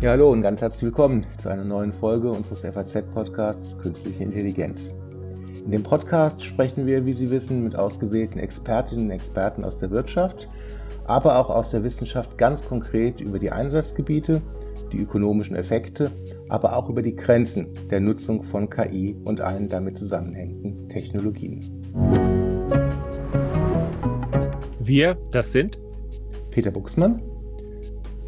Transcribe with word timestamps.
Ja, 0.00 0.12
hallo 0.12 0.30
und 0.30 0.40
ganz 0.40 0.62
herzlich 0.62 0.84
willkommen 0.84 1.26
zu 1.42 1.50
einer 1.50 1.62
neuen 1.62 1.92
Folge 1.92 2.30
unseres 2.30 2.62
FAZ-Podcasts 2.62 3.78
Künstliche 3.80 4.24
Intelligenz. 4.24 4.94
In 5.62 5.72
dem 5.72 5.82
Podcast 5.82 6.42
sprechen 6.42 6.86
wir, 6.86 7.04
wie 7.04 7.12
Sie 7.12 7.28
wissen, 7.28 7.62
mit 7.62 7.76
ausgewählten 7.76 8.38
Expertinnen 8.38 9.04
und 9.04 9.10
Experten 9.10 9.62
aus 9.62 9.76
der 9.76 9.90
Wirtschaft, 9.90 10.48
aber 11.04 11.38
auch 11.38 11.50
aus 11.50 11.68
der 11.68 11.84
Wissenschaft 11.84 12.38
ganz 12.38 12.66
konkret 12.66 13.20
über 13.20 13.38
die 13.38 13.50
Einsatzgebiete, 13.50 14.40
die 14.90 15.02
ökonomischen 15.02 15.54
Effekte, 15.54 16.10
aber 16.48 16.74
auch 16.74 16.88
über 16.88 17.02
die 17.02 17.14
Grenzen 17.14 17.68
der 17.90 18.00
Nutzung 18.00 18.42
von 18.42 18.70
KI 18.70 19.14
und 19.24 19.42
allen 19.42 19.68
damit 19.68 19.98
zusammenhängenden 19.98 20.88
Technologien. 20.88 21.60
Wir, 24.78 25.18
das 25.30 25.52
sind 25.52 25.78
Peter 26.50 26.70
Buchsmann 26.70 27.20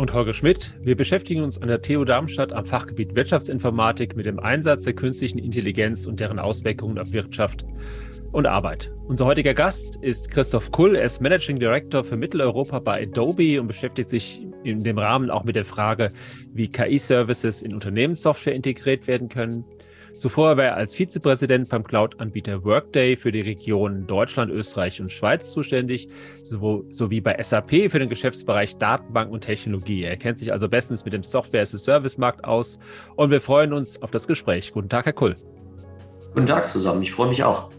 und 0.02 0.12
Holger 0.12 0.34
Schmidt. 0.34 0.74
Wir 0.82 0.96
beschäftigen 0.96 1.44
uns 1.44 1.62
an 1.62 1.68
der 1.68 1.80
TU 1.80 2.04
Darmstadt 2.04 2.52
am 2.52 2.66
Fachgebiet 2.66 3.14
Wirtschaftsinformatik 3.14 4.16
mit 4.16 4.26
dem 4.26 4.40
Einsatz 4.40 4.82
der 4.82 4.94
künstlichen 4.94 5.38
Intelligenz 5.38 6.06
und 6.06 6.18
deren 6.18 6.40
Auswirkungen 6.40 6.98
auf 6.98 7.12
Wirtschaft 7.12 7.64
und 8.32 8.46
Arbeit. 8.46 8.90
Unser 9.06 9.26
heutiger 9.26 9.54
Gast 9.54 10.02
ist 10.02 10.28
Christoph 10.32 10.72
Kull. 10.72 10.96
Er 10.96 11.04
ist 11.04 11.20
Managing 11.20 11.60
Director 11.60 12.02
für 12.02 12.16
Mitteleuropa 12.16 12.80
bei 12.80 13.04
Adobe 13.04 13.60
und 13.60 13.68
beschäftigt 13.68 14.10
sich 14.10 14.44
in 14.64 14.82
dem 14.82 14.98
Rahmen 14.98 15.30
auch 15.30 15.44
mit 15.44 15.54
der 15.54 15.64
Frage, 15.64 16.10
wie 16.52 16.66
KI-Services 16.66 17.62
in 17.62 17.72
Unternehmenssoftware 17.72 18.56
integriert 18.56 19.06
werden 19.06 19.28
können. 19.28 19.64
Zuvor 20.22 20.56
war 20.56 20.64
er 20.66 20.76
als 20.76 20.94
Vizepräsident 20.94 21.68
beim 21.68 21.82
Cloud-Anbieter 21.82 22.62
Workday 22.62 23.16
für 23.16 23.32
die 23.32 23.40
Regionen 23.40 24.06
Deutschland, 24.06 24.52
Österreich 24.52 25.00
und 25.00 25.10
Schweiz 25.10 25.50
zuständig, 25.50 26.08
sowie 26.44 27.20
bei 27.20 27.42
SAP 27.42 27.90
für 27.90 27.98
den 27.98 28.08
Geschäftsbereich 28.08 28.76
Datenbank 28.76 29.32
und 29.32 29.40
Technologie. 29.40 30.04
Er 30.04 30.16
kennt 30.16 30.38
sich 30.38 30.52
also 30.52 30.68
bestens 30.68 31.04
mit 31.04 31.12
dem 31.12 31.24
Software-as-a-Service-Markt 31.24 32.44
aus 32.44 32.78
und 33.16 33.32
wir 33.32 33.40
freuen 33.40 33.72
uns 33.72 34.00
auf 34.00 34.12
das 34.12 34.28
Gespräch. 34.28 34.72
Guten 34.72 34.88
Tag, 34.88 35.06
Herr 35.06 35.12
Kull. 35.12 35.34
Guten 36.32 36.46
Tag 36.46 36.66
zusammen, 36.66 37.02
ich 37.02 37.10
freue 37.10 37.30
mich 37.30 37.42
auch. 37.42 37.70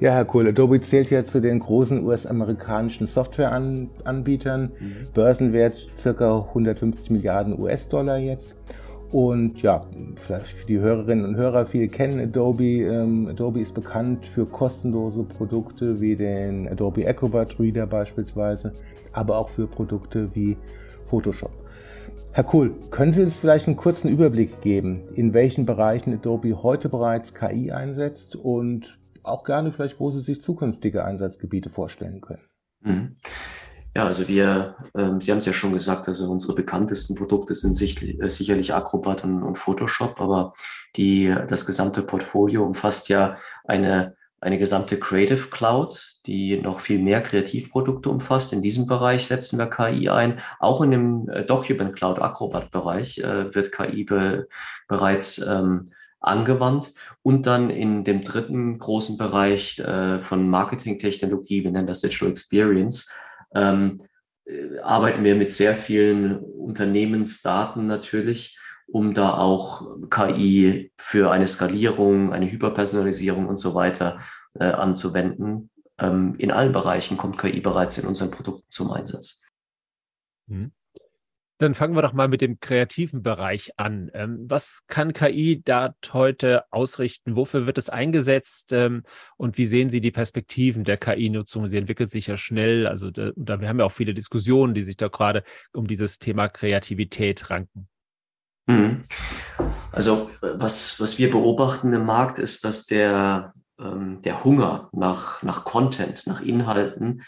Ja, 0.00 0.12
Herr 0.12 0.24
Kohl, 0.24 0.48
Adobe 0.48 0.80
zählt 0.80 1.10
ja 1.10 1.22
zu 1.22 1.40
den 1.40 1.60
großen 1.60 2.02
US-amerikanischen 2.04 3.06
Softwareanbietern. 3.06 4.72
Mhm. 4.76 4.96
Börsenwert 5.14 5.90
circa 5.96 6.38
150 6.48 7.10
Milliarden 7.10 7.56
US-Dollar 7.60 8.18
jetzt. 8.18 8.56
Und 9.12 9.60
ja, 9.60 9.84
vielleicht 10.16 10.46
für 10.46 10.66
die 10.66 10.78
Hörerinnen 10.78 11.24
und 11.24 11.36
Hörer, 11.36 11.66
viele 11.66 11.88
kennen 11.88 12.20
Adobe. 12.20 12.82
Ähm, 12.82 13.26
Adobe 13.26 13.60
ist 13.60 13.74
bekannt 13.74 14.24
für 14.24 14.46
kostenlose 14.46 15.24
Produkte 15.24 16.00
wie 16.00 16.14
den 16.14 16.68
Adobe 16.68 17.08
Acrobat 17.08 17.58
Reader 17.58 17.86
beispielsweise, 17.86 18.72
aber 19.12 19.38
auch 19.38 19.48
für 19.48 19.66
Produkte 19.66 20.32
wie 20.34 20.56
Photoshop. 21.06 21.50
Herr 22.32 22.44
Kohl, 22.44 22.76
können 22.90 23.12
Sie 23.12 23.22
uns 23.22 23.36
vielleicht 23.36 23.66
einen 23.66 23.76
kurzen 23.76 24.08
Überblick 24.08 24.60
geben, 24.60 25.08
in 25.14 25.34
welchen 25.34 25.66
Bereichen 25.66 26.14
Adobe 26.14 26.62
heute 26.62 26.88
bereits 26.88 27.34
KI 27.34 27.72
einsetzt 27.72 28.36
und 28.36 29.00
auch 29.24 29.42
gerne 29.42 29.72
vielleicht, 29.72 29.98
wo 29.98 30.12
Sie 30.12 30.20
sich 30.20 30.40
zukünftige 30.40 31.04
Einsatzgebiete 31.04 31.68
vorstellen 31.68 32.20
können? 32.20 32.44
Mhm. 32.82 33.14
Ja, 33.96 34.06
also 34.06 34.28
wir, 34.28 34.76
ähm, 34.96 35.20
Sie 35.20 35.32
haben 35.32 35.38
es 35.38 35.46
ja 35.46 35.52
schon 35.52 35.72
gesagt, 35.72 36.06
also 36.06 36.30
unsere 36.30 36.54
bekanntesten 36.54 37.16
Produkte 37.16 37.56
sind 37.56 37.74
sicherlich, 37.74 38.20
äh, 38.20 38.28
sicherlich 38.28 38.72
Acrobat 38.72 39.24
und, 39.24 39.42
und, 39.42 39.58
Photoshop, 39.58 40.20
aber 40.20 40.54
die, 40.96 41.34
das 41.48 41.66
gesamte 41.66 42.02
Portfolio 42.02 42.64
umfasst 42.64 43.08
ja 43.08 43.36
eine, 43.64 44.14
eine 44.40 44.58
gesamte 44.58 44.98
Creative 44.98 45.48
Cloud, 45.50 46.18
die 46.26 46.60
noch 46.60 46.78
viel 46.78 47.00
mehr 47.00 47.20
Kreativprodukte 47.20 48.08
umfasst. 48.10 48.52
In 48.52 48.62
diesem 48.62 48.86
Bereich 48.86 49.26
setzen 49.26 49.58
wir 49.58 49.66
KI 49.66 50.08
ein. 50.08 50.40
Auch 50.60 50.82
in 50.82 50.92
dem 50.92 51.28
äh, 51.28 51.44
Document 51.44 51.94
Cloud 51.96 52.20
Acrobat 52.20 52.70
Bereich 52.70 53.18
äh, 53.18 53.52
wird 53.54 53.72
KI 53.72 54.04
be, 54.04 54.46
bereits 54.86 55.38
ähm, 55.44 55.90
angewandt. 56.20 56.92
Und 57.22 57.46
dann 57.46 57.70
in 57.70 58.04
dem 58.04 58.22
dritten 58.22 58.78
großen 58.78 59.18
Bereich 59.18 59.80
äh, 59.80 60.20
von 60.20 60.48
Marketingtechnologie, 60.48 61.64
wir 61.64 61.72
nennen 61.72 61.88
das 61.88 62.02
Digital 62.02 62.30
Experience, 62.30 63.10
ähm, 63.54 64.02
äh, 64.44 64.78
arbeiten 64.78 65.24
wir 65.24 65.34
mit 65.34 65.50
sehr 65.50 65.74
vielen 65.74 66.38
Unternehmensdaten 66.38 67.86
natürlich, 67.86 68.58
um 68.86 69.14
da 69.14 69.34
auch 69.34 69.96
KI 70.10 70.92
für 70.98 71.30
eine 71.30 71.46
Skalierung, 71.46 72.32
eine 72.32 72.50
Hyperpersonalisierung 72.50 73.46
und 73.46 73.56
so 73.56 73.74
weiter 73.74 74.20
äh, 74.54 74.64
anzuwenden. 74.64 75.70
Ähm, 75.98 76.34
in 76.38 76.50
allen 76.50 76.72
Bereichen 76.72 77.16
kommt 77.16 77.38
KI 77.38 77.60
bereits 77.60 77.98
in 77.98 78.06
unseren 78.06 78.30
Produkten 78.30 78.66
zum 78.70 78.90
Einsatz. 78.90 79.44
Mhm. 80.48 80.72
Dann 81.60 81.74
fangen 81.74 81.94
wir 81.94 82.00
doch 82.00 82.14
mal 82.14 82.26
mit 82.26 82.40
dem 82.40 82.58
kreativen 82.58 83.22
Bereich 83.22 83.72
an. 83.76 84.10
Ähm, 84.14 84.46
was 84.48 84.84
kann 84.86 85.12
KI 85.12 85.60
da 85.62 85.94
heute 86.10 86.64
ausrichten? 86.70 87.36
Wofür 87.36 87.66
wird 87.66 87.76
es 87.76 87.90
eingesetzt? 87.90 88.72
Ähm, 88.72 89.02
und 89.36 89.58
wie 89.58 89.66
sehen 89.66 89.90
Sie 89.90 90.00
die 90.00 90.10
Perspektiven 90.10 90.84
der 90.84 90.96
KI-Nutzung? 90.96 91.68
Sie 91.68 91.76
entwickelt 91.76 92.08
sich 92.08 92.28
ja 92.28 92.38
schnell. 92.38 92.86
Also 92.86 93.10
da, 93.10 93.32
da, 93.36 93.60
wir 93.60 93.68
haben 93.68 93.78
ja 93.78 93.84
auch 93.84 93.92
viele 93.92 94.14
Diskussionen, 94.14 94.72
die 94.72 94.80
sich 94.80 94.96
da 94.96 95.08
gerade 95.08 95.44
um 95.74 95.86
dieses 95.86 96.18
Thema 96.18 96.48
Kreativität 96.48 97.50
ranken. 97.50 97.88
Mhm. 98.66 99.02
Also 99.92 100.30
was, 100.40 100.98
was 100.98 101.18
wir 101.18 101.30
beobachten 101.30 101.92
im 101.92 102.06
Markt 102.06 102.38
ist, 102.38 102.64
dass 102.64 102.86
der, 102.86 103.52
ähm, 103.78 104.22
der 104.22 104.44
Hunger 104.44 104.88
nach, 104.92 105.42
nach 105.42 105.66
Content, 105.66 106.26
nach 106.26 106.40
Inhalten 106.40 107.22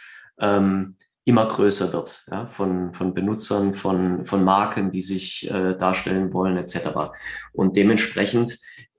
immer 1.24 1.46
größer 1.46 1.92
wird, 1.92 2.24
ja, 2.30 2.46
von, 2.46 2.92
von 2.94 3.14
Benutzern, 3.14 3.74
von, 3.74 4.24
von 4.24 4.44
Marken, 4.44 4.90
die 4.90 5.02
sich 5.02 5.48
äh, 5.50 5.74
darstellen 5.74 6.32
wollen, 6.32 6.56
etc. 6.56 7.12
Und 7.52 7.76
dementsprechend 7.76 8.58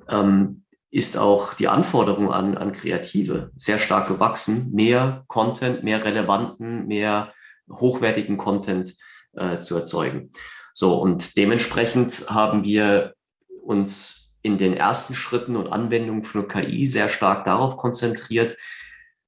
ähm, 0.09 0.63
ist 0.89 1.17
auch 1.17 1.53
die 1.56 1.67
Anforderung 1.67 2.31
an, 2.31 2.56
an 2.56 2.72
Kreative 2.72 3.51
sehr 3.56 3.79
stark 3.79 4.07
gewachsen, 4.07 4.72
mehr 4.73 5.23
Content, 5.28 5.84
mehr 5.84 6.06
relevanten, 6.06 6.88
mehr 6.88 7.34
hochwertigen 7.69 8.38
Content 8.38 8.95
äh, 9.34 9.59
zu 9.61 9.75
erzeugen. 9.75 10.31
So, 10.73 10.95
und 11.01 11.38
dementsprechend 11.38 12.29
haben 12.29 12.63
wir 12.63 13.16
uns 13.63 14.38
in 14.44 14.57
den 14.57 14.75
ersten 14.75 15.16
Schritten 15.16 15.55
und 15.55 15.67
Anwendungen 15.67 16.23
von 16.23 16.47
KI 16.47 16.85
sehr 16.85 17.09
stark 17.09 17.45
darauf 17.45 17.78
konzentriert, 17.78 18.55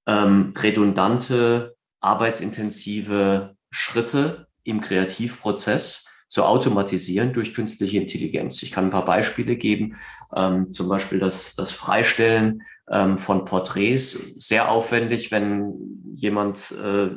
ähm, 0.07 0.53
redundante 0.57 1.74
arbeitsintensive 2.05 3.55
Schritte 3.71 4.47
im 4.63 4.79
Kreativprozess 4.79 6.07
zu 6.27 6.43
automatisieren 6.43 7.33
durch 7.33 7.53
künstliche 7.53 7.97
Intelligenz. 7.97 8.61
Ich 8.63 8.71
kann 8.71 8.85
ein 8.85 8.91
paar 8.91 9.05
Beispiele 9.05 9.55
geben, 9.55 9.95
ähm, 10.35 10.71
zum 10.71 10.87
Beispiel 10.87 11.19
das, 11.19 11.55
das 11.55 11.71
Freistellen 11.71 12.61
ähm, 12.89 13.17
von 13.17 13.45
Porträts, 13.45 14.35
sehr 14.37 14.69
aufwendig, 14.69 15.31
wenn 15.31 15.73
jemand 16.13 16.71
äh, 16.71 17.09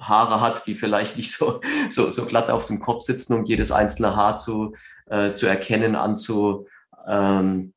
Haare 0.00 0.40
hat, 0.40 0.66
die 0.66 0.74
vielleicht 0.74 1.16
nicht 1.16 1.32
so, 1.32 1.60
so, 1.90 2.10
so 2.10 2.26
glatt 2.26 2.50
auf 2.50 2.64
dem 2.66 2.80
Kopf 2.80 3.02
sitzen, 3.02 3.34
um 3.34 3.44
jedes 3.44 3.70
einzelne 3.70 4.16
Haar 4.16 4.36
zu, 4.36 4.74
äh, 5.06 5.32
zu 5.32 5.46
erkennen, 5.46 5.94
anzu, 5.94 6.66
ähm, 7.06 7.72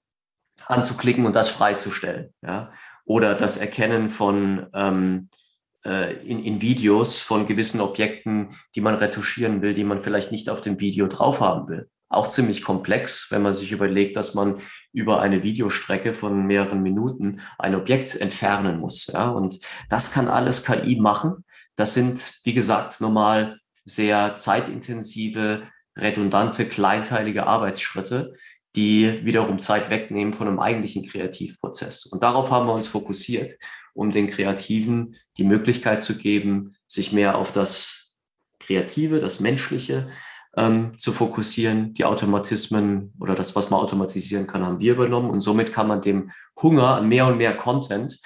anzuklicken 0.66 1.26
und 1.26 1.36
das 1.36 1.50
freizustellen. 1.50 2.34
Ja? 2.42 2.72
Oder 3.06 3.36
das 3.36 3.58
Erkennen 3.58 4.10
von 4.10 4.68
ähm, 4.74 5.30
äh, 5.32 5.41
in, 5.84 6.44
in 6.44 6.62
Videos 6.62 7.20
von 7.20 7.48
gewissen 7.48 7.82
Objekten, 7.82 8.50
die 8.76 8.82
man 8.82 8.96
retuschieren 8.96 9.62
will, 9.62 9.74
die 9.74 9.84
man 9.84 10.00
vielleicht 10.00 10.32
nicht 10.32 10.50
auf 10.50 10.62
dem 10.62 10.80
Video 10.80 11.08
drauf 11.08 11.42
haben 11.42 11.68
will. 11.70 11.90
Auch 12.10 12.30
ziemlich 12.30 12.62
komplex, 12.62 13.32
wenn 13.32 13.42
man 13.42 13.54
sich 13.54 13.72
überlegt, 13.72 14.18
dass 14.18 14.34
man 14.34 14.60
über 14.92 15.22
eine 15.22 15.44
Videostrecke 15.44 16.14
von 16.14 16.46
mehreren 16.46 16.84
Minuten 16.84 17.40
ein 17.58 17.74
Objekt 17.74 18.16
entfernen 18.20 18.80
muss. 18.80 19.08
Ja? 19.08 19.30
Und 19.30 19.60
das 19.90 20.14
kann 20.14 20.28
alles 20.28 20.66
KI 20.66 20.98
machen. 21.00 21.46
Das 21.78 21.94
sind, 21.94 22.42
wie 22.44 22.54
gesagt, 22.54 23.00
normal 23.00 23.60
sehr 23.86 24.36
zeitintensive, 24.38 25.64
redundante, 25.98 26.66
kleinteilige 26.66 27.48
Arbeitsschritte, 27.48 28.34
die 28.76 29.26
wiederum 29.26 29.60
Zeit 29.60 29.90
wegnehmen 29.90 30.34
von 30.34 30.48
einem 30.48 30.60
eigentlichen 30.60 31.08
Kreativprozess. 31.08 32.06
Und 32.06 32.24
darauf 32.24 32.52
haben 32.52 32.68
wir 32.68 32.74
uns 32.74 32.88
fokussiert 32.88 33.54
um 33.94 34.12
den 34.12 34.28
Kreativen 34.28 35.16
die 35.38 35.44
Möglichkeit 35.44 36.04
zu 36.04 36.18
geben, 36.18 36.76
sich 36.88 37.12
mehr 37.12 37.38
auf 37.38 37.52
das 37.52 38.18
Kreative, 38.60 39.20
das 39.20 39.40
Menschliche 39.40 40.10
ähm, 40.56 40.98
zu 40.98 41.12
fokussieren. 41.12 41.94
Die 41.94 42.06
Automatismen 42.06 43.14
oder 43.20 43.36
das, 43.36 43.56
was 43.56 43.70
man 43.70 43.80
automatisieren 43.80 44.48
kann, 44.48 44.66
haben 44.66 44.80
wir 44.80 44.94
übernommen. 44.94 45.30
Und 45.30 45.42
somit 45.42 45.72
kann 45.72 45.88
man 45.88 46.02
dem 46.02 46.32
Hunger 46.62 46.96
an 46.96 47.08
mehr 47.08 47.28
und 47.28 47.38
mehr 47.38 47.56
Content 47.56 48.20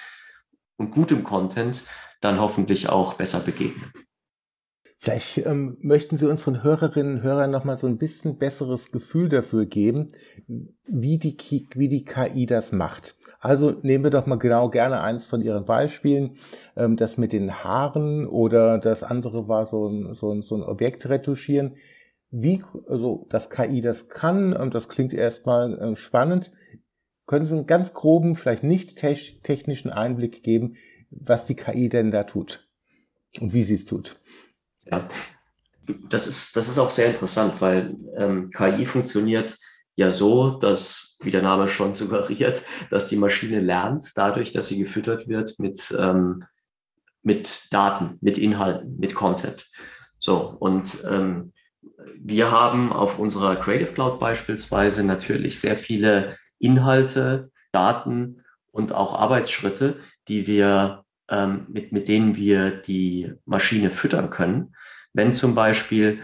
und 0.76 0.90
gutem 0.90 1.24
Content 1.24 1.84
dann 2.20 2.40
hoffentlich 2.40 2.88
auch 2.88 3.14
besser 3.14 3.40
begegnen. 3.40 3.92
Vielleicht 4.98 5.38
ähm, 5.38 5.76
möchten 5.80 6.16
Sie 6.16 6.28
unseren 6.28 6.62
Hörerinnen 6.62 7.16
und 7.16 7.22
Hörern 7.22 7.50
noch 7.50 7.64
mal 7.64 7.76
so 7.76 7.86
ein 7.86 7.98
bisschen 7.98 8.38
besseres 8.38 8.90
Gefühl 8.90 9.28
dafür 9.28 9.66
geben, 9.66 10.08
wie 10.86 11.18
die, 11.18 11.36
wie 11.74 11.88
die 11.88 12.04
KI 12.04 12.46
das 12.46 12.72
macht. 12.72 13.15
Also 13.40 13.70
nehmen 13.82 14.04
wir 14.04 14.10
doch 14.10 14.26
mal 14.26 14.38
genau 14.38 14.70
gerne 14.70 15.00
eins 15.00 15.26
von 15.26 15.42
Ihren 15.42 15.64
Beispielen, 15.64 16.38
ähm, 16.76 16.96
das 16.96 17.18
mit 17.18 17.32
den 17.32 17.62
Haaren 17.64 18.26
oder 18.26 18.78
das 18.78 19.02
andere 19.02 19.48
war 19.48 19.66
so 19.66 19.88
ein, 19.88 20.14
so 20.14 20.32
ein, 20.32 20.42
so 20.42 20.56
ein 20.56 20.62
Objekt 20.62 21.08
retuschieren. 21.08 21.76
wie, 22.30 22.62
also 22.88 23.26
das 23.30 23.50
KI 23.50 23.80
das 23.80 24.08
kann, 24.08 24.52
und 24.52 24.74
das 24.74 24.88
klingt 24.88 25.12
erstmal 25.12 25.78
äh, 25.78 25.96
spannend. 25.96 26.52
Können 27.26 27.44
Sie 27.44 27.56
einen 27.56 27.66
ganz 27.66 27.92
groben, 27.92 28.36
vielleicht 28.36 28.62
nicht 28.62 28.96
technischen 28.98 29.90
Einblick 29.90 30.42
geben, 30.42 30.76
was 31.10 31.46
die 31.46 31.56
KI 31.56 31.88
denn 31.88 32.10
da 32.10 32.24
tut 32.24 32.68
und 33.40 33.52
wie 33.52 33.62
sie 33.62 33.74
es 33.74 33.84
tut? 33.84 34.20
Ja, 34.84 35.06
das 36.08 36.26
ist, 36.26 36.56
das 36.56 36.68
ist 36.68 36.78
auch 36.78 36.90
sehr 36.90 37.08
interessant, 37.08 37.60
weil 37.60 37.96
ähm, 38.16 38.50
KI 38.50 38.84
funktioniert 38.84 39.56
ja 39.94 40.10
so, 40.10 40.50
dass, 40.50 41.15
wie 41.20 41.30
der 41.30 41.42
Name 41.42 41.68
schon 41.68 41.94
suggeriert, 41.94 42.62
dass 42.90 43.08
die 43.08 43.16
Maschine 43.16 43.60
lernt, 43.60 44.12
dadurch, 44.16 44.52
dass 44.52 44.68
sie 44.68 44.78
gefüttert 44.78 45.28
wird 45.28 45.58
mit, 45.58 45.94
ähm, 45.98 46.44
mit 47.22 47.72
Daten, 47.72 48.18
mit 48.20 48.38
Inhalten, 48.38 48.96
mit 48.98 49.14
Content. 49.14 49.68
So, 50.18 50.56
und 50.58 51.04
ähm, 51.08 51.52
wir 52.18 52.50
haben 52.50 52.92
auf 52.92 53.18
unserer 53.18 53.56
Creative 53.56 53.92
Cloud 53.92 54.18
beispielsweise 54.18 55.04
natürlich 55.04 55.60
sehr 55.60 55.76
viele 55.76 56.36
Inhalte, 56.58 57.50
Daten 57.72 58.44
und 58.72 58.92
auch 58.92 59.18
Arbeitsschritte, 59.18 60.00
die 60.28 60.46
wir, 60.46 61.04
ähm, 61.28 61.66
mit, 61.68 61.92
mit 61.92 62.08
denen 62.08 62.36
wir 62.36 62.70
die 62.70 63.32
Maschine 63.44 63.90
füttern 63.90 64.30
können. 64.30 64.74
Wenn 65.12 65.32
zum 65.32 65.54
Beispiel 65.54 66.22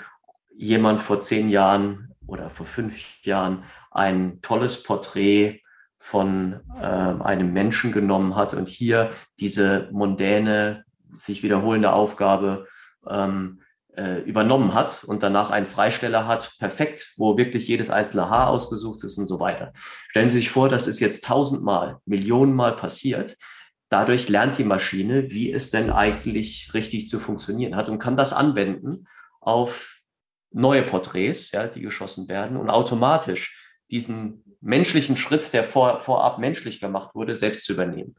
jemand 0.56 1.00
vor 1.00 1.20
zehn 1.20 1.50
Jahren 1.50 2.14
oder 2.26 2.50
vor 2.50 2.66
fünf 2.66 3.24
Jahren 3.24 3.64
ein 3.92 4.40
tolles 4.42 4.82
Porträt 4.82 5.62
von 5.98 6.60
äh, 6.80 6.84
einem 6.84 7.52
Menschen 7.52 7.92
genommen 7.92 8.34
hat 8.34 8.54
und 8.54 8.68
hier 8.68 9.10
diese 9.38 9.88
mondäne, 9.92 10.84
sich 11.16 11.42
wiederholende 11.42 11.92
Aufgabe 11.92 12.66
ähm, 13.08 13.62
äh, 13.94 14.20
übernommen 14.22 14.74
hat 14.74 15.04
und 15.04 15.22
danach 15.22 15.50
einen 15.50 15.66
Freisteller 15.66 16.26
hat, 16.26 16.56
perfekt, 16.58 17.12
wo 17.16 17.36
wirklich 17.36 17.68
jedes 17.68 17.90
einzelne 17.90 18.30
Haar 18.30 18.48
ausgesucht 18.48 19.04
ist 19.04 19.18
und 19.18 19.26
so 19.26 19.38
weiter. 19.38 19.72
Stellen 20.08 20.28
Sie 20.28 20.38
sich 20.38 20.50
vor, 20.50 20.68
das 20.68 20.88
ist 20.88 20.98
jetzt 20.98 21.24
tausendmal, 21.24 21.98
Millionenmal 22.04 22.74
passiert. 22.74 23.36
Dadurch 23.90 24.28
lernt 24.28 24.56
die 24.56 24.64
Maschine, 24.64 25.30
wie 25.30 25.52
es 25.52 25.70
denn 25.70 25.90
eigentlich 25.90 26.72
richtig 26.72 27.06
zu 27.06 27.20
funktionieren 27.20 27.76
hat 27.76 27.88
und 27.88 27.98
kann 27.98 28.16
das 28.16 28.32
anwenden 28.32 29.06
auf 29.40 29.98
neue 30.50 30.82
Porträts, 30.82 31.52
ja, 31.52 31.66
die 31.66 31.82
geschossen 31.82 32.28
werden 32.28 32.56
und 32.56 32.70
automatisch 32.70 33.61
diesen 33.92 34.42
menschlichen 34.60 35.16
Schritt, 35.16 35.52
der 35.52 35.62
vor, 35.62 36.00
vorab 36.00 36.38
menschlich 36.38 36.80
gemacht 36.80 37.14
wurde, 37.14 37.36
selbst 37.36 37.64
zu 37.64 37.74
übernehmen. 37.74 38.16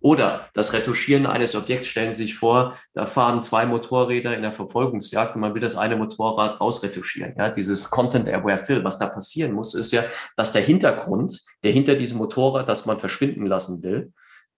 Oder 0.00 0.48
das 0.52 0.72
Retuschieren 0.72 1.26
eines 1.26 1.54
Objekts, 1.54 1.86
stellen 1.86 2.12
Sie 2.12 2.24
sich 2.24 2.34
vor, 2.34 2.76
da 2.92 3.06
fahren 3.06 3.44
zwei 3.44 3.66
Motorräder 3.66 4.34
in 4.34 4.42
der 4.42 4.50
Verfolgungsjagd 4.50 5.36
und 5.36 5.40
man 5.40 5.54
will 5.54 5.62
das 5.62 5.76
eine 5.76 5.94
Motorrad 5.94 6.60
rausretuschieren. 6.60 7.34
Ja, 7.38 7.50
dieses 7.50 7.88
Content-Aware 7.88 8.58
Fill, 8.58 8.82
was 8.82 8.98
da 8.98 9.06
passieren 9.06 9.52
muss, 9.52 9.74
ist 9.74 9.92
ja, 9.92 10.02
dass 10.36 10.52
der 10.52 10.62
Hintergrund, 10.62 11.40
der 11.62 11.70
hinter 11.70 11.94
diesem 11.94 12.18
Motorrad, 12.18 12.68
das 12.68 12.84
man 12.84 12.98
verschwinden 12.98 13.46
lassen 13.46 13.84
will, 13.84 14.12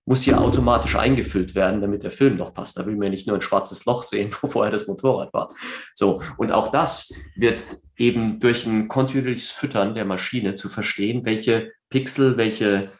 muss 0.06 0.22
hier 0.22 0.40
automatisch 0.40 0.96
eingefüllt 0.96 1.54
werden, 1.54 1.80
damit 1.80 2.02
der 2.02 2.10
Film 2.10 2.36
noch 2.36 2.52
passt. 2.52 2.78
Da 2.78 2.86
will 2.86 2.96
man 2.96 3.10
nicht 3.10 3.26
nur 3.26 3.36
ein 3.36 3.42
schwarzes 3.42 3.84
Loch 3.84 4.02
sehen, 4.02 4.30
wo 4.40 4.48
vorher 4.48 4.72
das 4.72 4.86
Motorrad 4.86 5.32
war. 5.32 5.52
So. 5.94 6.22
Und 6.36 6.52
auch 6.52 6.70
das 6.70 7.12
wird 7.36 7.62
eben 7.96 8.40
durch 8.40 8.66
ein 8.66 8.88
kontinuierliches 8.88 9.50
Füttern 9.50 9.94
der 9.94 10.04
Maschine 10.04 10.54
zu 10.54 10.68
verstehen, 10.68 11.24
welche 11.24 11.72
Pixel, 11.88 12.36
welche 12.36 12.90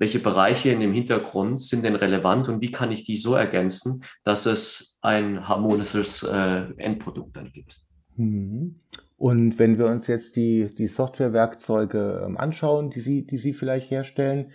welche 0.00 0.18
Bereiche 0.18 0.70
in 0.70 0.80
dem 0.80 0.94
Hintergrund 0.94 1.60
sind 1.60 1.84
denn 1.84 1.94
relevant 1.94 2.48
und 2.48 2.62
wie 2.62 2.70
kann 2.70 2.90
ich 2.90 3.04
die 3.04 3.18
so 3.18 3.34
ergänzen, 3.34 4.02
dass 4.24 4.46
es 4.46 4.98
ein 5.02 5.46
harmonisches 5.46 6.22
äh, 6.22 6.62
Endprodukt 6.78 7.36
dann 7.36 7.52
gibt. 7.52 7.82
Mhm. 8.16 8.80
Und 9.18 9.58
wenn 9.58 9.76
wir 9.76 9.86
uns 9.86 10.06
jetzt 10.06 10.36
die, 10.36 10.74
die 10.74 10.88
Softwarewerkzeuge 10.88 12.22
ähm, 12.24 12.38
anschauen, 12.38 12.88
die 12.88 13.00
Sie, 13.00 13.26
die 13.26 13.36
Sie 13.36 13.52
vielleicht 13.52 13.90
herstellen, 13.90 14.52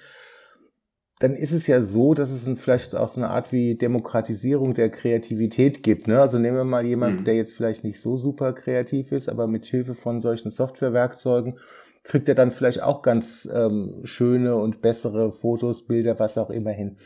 dann 1.19 1.35
ist 1.35 1.53
es 1.53 1.65
ja 1.67 1.81
so, 1.81 2.13
dass 2.13 2.29
es 2.29 2.47
vielleicht 2.59 2.93
auch 2.95 3.07
so 3.07 3.21
eine 3.21 3.29
Art 3.29 3.51
wie 3.53 3.75
Demokratisierung 3.75 4.73
der 4.73 4.89
Kreativität 4.89 5.81
gibt. 5.81 6.07
Ne? 6.07 6.19
Also 6.19 6.39
nehmen 6.39 6.57
wir 6.57 6.65
mal 6.65 6.85
jemanden, 6.85 7.21
mhm. 7.21 7.25
der 7.25 7.35
jetzt 7.35 7.53
vielleicht 7.53 7.83
nicht 7.83 8.01
so 8.01 8.17
super 8.17 8.51
kreativ 8.53 9.11
ist, 9.11 9.29
aber 9.29 9.47
mit 9.47 9.65
Hilfe 9.65 9.95
von 9.95 10.21
solchen 10.21 10.49
Softwarewerkzeugen 10.49 11.57
kriegt 12.03 12.29
er 12.29 12.35
dann 12.35 12.51
vielleicht 12.51 12.83
auch 12.83 13.01
ganz 13.01 13.49
ähm, 13.51 14.01
schöne 14.03 14.55
und 14.55 14.81
bessere 14.81 15.31
Fotos, 15.31 15.87
Bilder, 15.87 16.19
was 16.19 16.37
auch 16.37 16.51
immer 16.51 16.71
hin. 16.71 16.97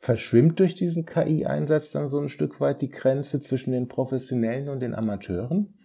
Verschwimmt 0.00 0.60
durch 0.60 0.74
diesen 0.74 1.04
KI-Einsatz 1.04 1.90
dann 1.90 2.08
so 2.08 2.18
ein 2.18 2.28
Stück 2.28 2.60
weit 2.60 2.80
die 2.80 2.90
Grenze 2.90 3.40
zwischen 3.42 3.72
den 3.72 3.88
Professionellen 3.88 4.68
und 4.68 4.80
den 4.80 4.94
Amateuren? 4.94 5.75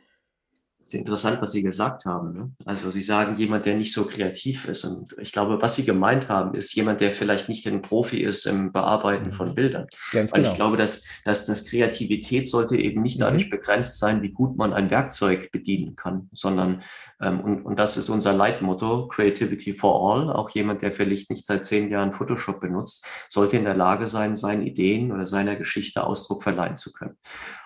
Ist 0.86 0.94
interessant, 0.94 1.42
was 1.42 1.51
Sie 1.51 1.62
gesagt 1.62 2.06
haben. 2.06 2.33
Ne? 2.33 2.51
Also 2.66 2.89
Sie 2.89 3.01
sagen, 3.01 3.36
jemand, 3.36 3.66
der 3.66 3.75
nicht 3.75 3.94
so 3.94 4.06
kreativ 4.06 4.68
ist. 4.68 4.83
Und 4.83 5.16
ich 5.19 5.31
glaube, 5.31 5.62
was 5.62 5.75
Sie 5.75 5.86
gemeint 5.86 6.30
haben, 6.30 6.54
ist 6.54 6.74
jemand, 6.75 7.01
der 7.01 7.12
vielleicht 7.12 7.50
nicht 7.50 7.68
ein 7.68 7.81
Profi 7.81 8.22
ist 8.22 8.45
im 8.45 8.72
Bearbeiten 8.72 9.28
mhm. 9.28 9.31
von 9.31 9.56
Bildern. 9.56 9.88
Ganz 10.12 10.31
Weil 10.31 10.42
genau. 10.42 10.51
ich 10.51 10.57
glaube, 10.57 10.78
dass, 10.78 11.04
dass 11.24 11.45
das 11.45 11.66
Kreativität 11.66 12.48
sollte 12.48 12.78
eben 12.78 13.01
nicht 13.01 13.18
mhm. 13.18 13.22
dadurch 13.22 13.50
begrenzt 13.50 14.00
sein, 14.00 14.22
wie 14.22 14.31
gut 14.31 14.57
man 14.57 14.74
ein 14.74 14.89
Werkzeug 14.89 15.51
bedienen 15.51 15.95
kann, 15.95 16.30
sondern, 16.33 16.81
ähm, 17.22 17.39
und, 17.42 17.62
und 17.63 17.80
das 17.80 17.98
ist 17.98 18.10
unser 18.10 18.33
Leitmotto, 18.33 19.07
Creativity 19.07 19.74
for 19.74 20.13
All. 20.13 20.31
Auch 20.31 20.50
jemand, 20.50 20.81
der 20.81 20.92
vielleicht 20.92 21.30
nicht 21.30 21.45
seit 21.45 21.66
zehn 21.66 21.89
Jahren 21.89 22.13
Photoshop 22.13 22.60
benutzt, 22.60 23.06
sollte 23.30 23.57
in 23.57 23.63
der 23.66 23.75
Lage 23.75 24.07
sein, 24.07 24.36
seinen 24.36 24.66
Ideen 24.66 25.12
oder 25.12 25.25
seiner 25.25 25.56
Geschichte 25.56 26.04
Ausdruck 26.04 26.44
verleihen 26.44 26.78
zu 26.78 26.92
können. 26.92 27.18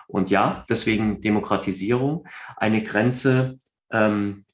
Und 0.08 0.30
ja, 0.30 0.64
deswegen 0.68 1.20
Demokratisierung. 1.20 2.26
Eine 2.56 2.82
Grenze 2.82 3.58
ähm, 3.90 4.44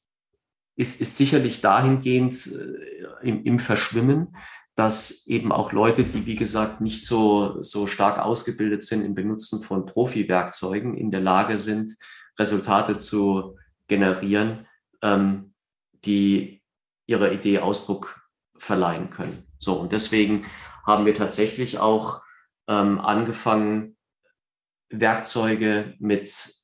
ist, 0.76 1.00
ist 1.00 1.16
sicherlich 1.16 1.60
dahingehend 1.60 2.46
äh, 2.46 3.26
im, 3.28 3.44
im 3.44 3.58
Verschwimmen, 3.58 4.36
dass 4.74 5.26
eben 5.26 5.52
auch 5.52 5.72
Leute, 5.72 6.02
die 6.02 6.24
wie 6.24 6.36
gesagt 6.36 6.80
nicht 6.80 7.04
so, 7.04 7.62
so 7.62 7.86
stark 7.86 8.18
ausgebildet 8.18 8.82
sind 8.82 9.04
im 9.04 9.14
Benutzen 9.14 9.62
von 9.62 9.84
Profi-Werkzeugen, 9.84 10.96
in 10.96 11.10
der 11.10 11.20
Lage 11.20 11.58
sind, 11.58 11.96
Resultate 12.38 12.96
zu 12.96 13.58
generieren, 13.88 14.66
ähm, 15.02 15.52
die 16.04 16.62
ihrer 17.06 17.32
Idee 17.32 17.58
Ausdruck 17.58 18.26
verleihen 18.56 19.10
können. 19.10 19.46
So, 19.58 19.74
und 19.74 19.92
deswegen 19.92 20.46
haben 20.86 21.04
wir 21.04 21.14
tatsächlich 21.14 21.78
auch 21.78 22.22
ähm, 22.66 22.98
angefangen, 23.00 23.96
Werkzeuge 24.92 25.94
mit 25.98 26.54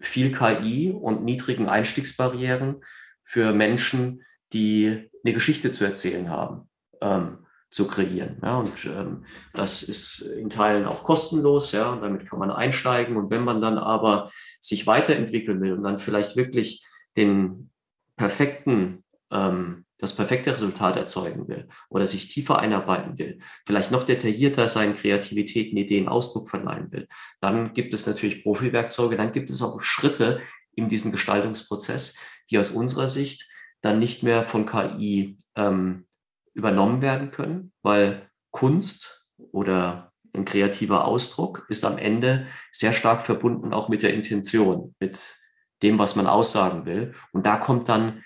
viel 0.00 0.32
KI 0.32 0.90
und 0.90 1.24
niedrigen 1.24 1.68
Einstiegsbarrieren 1.68 2.82
für 3.22 3.52
Menschen, 3.52 4.22
die 4.52 5.10
eine 5.24 5.34
Geschichte 5.34 5.70
zu 5.70 5.84
erzählen 5.84 6.28
haben, 6.28 6.68
ähm, 7.00 7.38
zu 7.70 7.86
kreieren. 7.86 8.38
Ja, 8.42 8.58
und 8.58 8.84
ähm, 8.84 9.24
das 9.54 9.82
ist 9.82 10.20
in 10.20 10.50
Teilen 10.50 10.84
auch 10.84 11.04
kostenlos, 11.04 11.72
ja, 11.72 11.90
und 11.90 12.02
damit 12.02 12.28
kann 12.28 12.38
man 12.38 12.50
einsteigen. 12.50 13.16
Und 13.16 13.30
wenn 13.30 13.44
man 13.44 13.60
dann 13.60 13.78
aber 13.78 14.30
sich 14.60 14.86
weiterentwickeln 14.86 15.60
will 15.60 15.72
und 15.72 15.82
dann 15.82 15.96
vielleicht 15.96 16.36
wirklich 16.36 16.84
den 17.16 17.70
perfekten 18.16 19.04
ähm, 19.30 19.81
das 20.02 20.16
perfekte 20.16 20.52
Resultat 20.52 20.96
erzeugen 20.96 21.46
will 21.46 21.68
oder 21.88 22.08
sich 22.08 22.26
tiefer 22.26 22.58
einarbeiten 22.58 23.18
will, 23.18 23.38
vielleicht 23.64 23.92
noch 23.92 24.02
detaillierter 24.02 24.66
seinen 24.66 24.96
Kreativitäten, 24.96 25.78
Ideen 25.78 26.08
Ausdruck 26.08 26.50
verleihen 26.50 26.90
will, 26.90 27.06
dann 27.40 27.72
gibt 27.72 27.94
es 27.94 28.08
natürlich 28.08 28.42
Profi-Werkzeuge, 28.42 29.16
dann 29.16 29.30
gibt 29.30 29.48
es 29.48 29.62
auch 29.62 29.80
Schritte 29.80 30.40
in 30.74 30.88
diesem 30.88 31.12
Gestaltungsprozess, 31.12 32.18
die 32.50 32.58
aus 32.58 32.70
unserer 32.70 33.06
Sicht 33.06 33.48
dann 33.80 34.00
nicht 34.00 34.24
mehr 34.24 34.42
von 34.42 34.66
KI 34.66 35.38
ähm, 35.54 36.06
übernommen 36.52 37.00
werden 37.00 37.30
können, 37.30 37.72
weil 37.82 38.28
Kunst 38.50 39.28
oder 39.52 40.12
ein 40.34 40.44
kreativer 40.44 41.04
Ausdruck 41.04 41.64
ist 41.68 41.84
am 41.84 41.96
Ende 41.96 42.48
sehr 42.72 42.92
stark 42.92 43.22
verbunden 43.22 43.72
auch 43.72 43.88
mit 43.88 44.02
der 44.02 44.14
Intention, 44.14 44.96
mit 44.98 45.36
dem, 45.84 46.00
was 46.00 46.16
man 46.16 46.26
aussagen 46.26 46.86
will. 46.86 47.14
Und 47.32 47.46
da 47.46 47.56
kommt 47.56 47.88
dann 47.88 48.24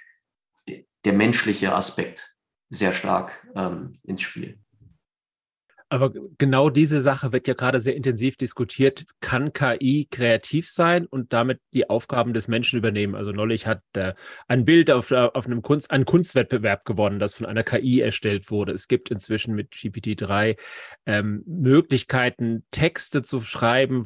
der 1.07 1.15
menschliche 1.15 1.73
Aspekt 1.73 2.37
sehr 2.69 2.93
stark 2.93 3.47
ähm, 3.55 3.93
ins 4.03 4.23
Spiel. 4.23 4.59
Aber 5.89 6.13
genau 6.37 6.69
diese 6.69 7.01
Sache 7.01 7.31
wird 7.31 7.47
ja 7.47 7.55
gerade 7.55 7.79
sehr 7.79 7.95
intensiv 7.95 8.37
diskutiert. 8.37 9.05
Kann 9.21 9.53
KI 9.53 10.09
kreativ 10.11 10.69
sein 10.69 11.07
und 11.07 11.33
damit 11.33 11.61
die 11.75 11.89
Aufgaben 11.89 12.35
des 12.35 12.49
Menschen 12.49 12.77
übernehmen? 12.77 13.15
Also 13.15 13.31
neulich 13.31 13.69
hat 13.69 13.83
äh, 13.95 14.15
ein 14.49 14.65
Bild 14.65 14.91
auf, 14.91 15.13
äh, 15.13 15.15
auf 15.15 15.47
einem 15.47 15.63
Kunst, 15.63 15.93
einen 15.93 16.05
Kunstwettbewerb 16.05 16.85
gewonnen, 16.85 17.21
das 17.21 17.35
von 17.35 17.47
einer 17.47 17.63
KI 17.63 18.01
erstellt 18.01 18.51
wurde. 18.51 18.73
Es 18.73 18.89
gibt 18.89 19.13
inzwischen 19.13 19.55
mit 19.55 19.75
GPT-3 19.75 20.57
ähm, 21.07 21.45
Möglichkeiten, 21.47 22.65
Texte 22.73 23.23
zu 23.23 23.41
schreiben, 23.41 24.05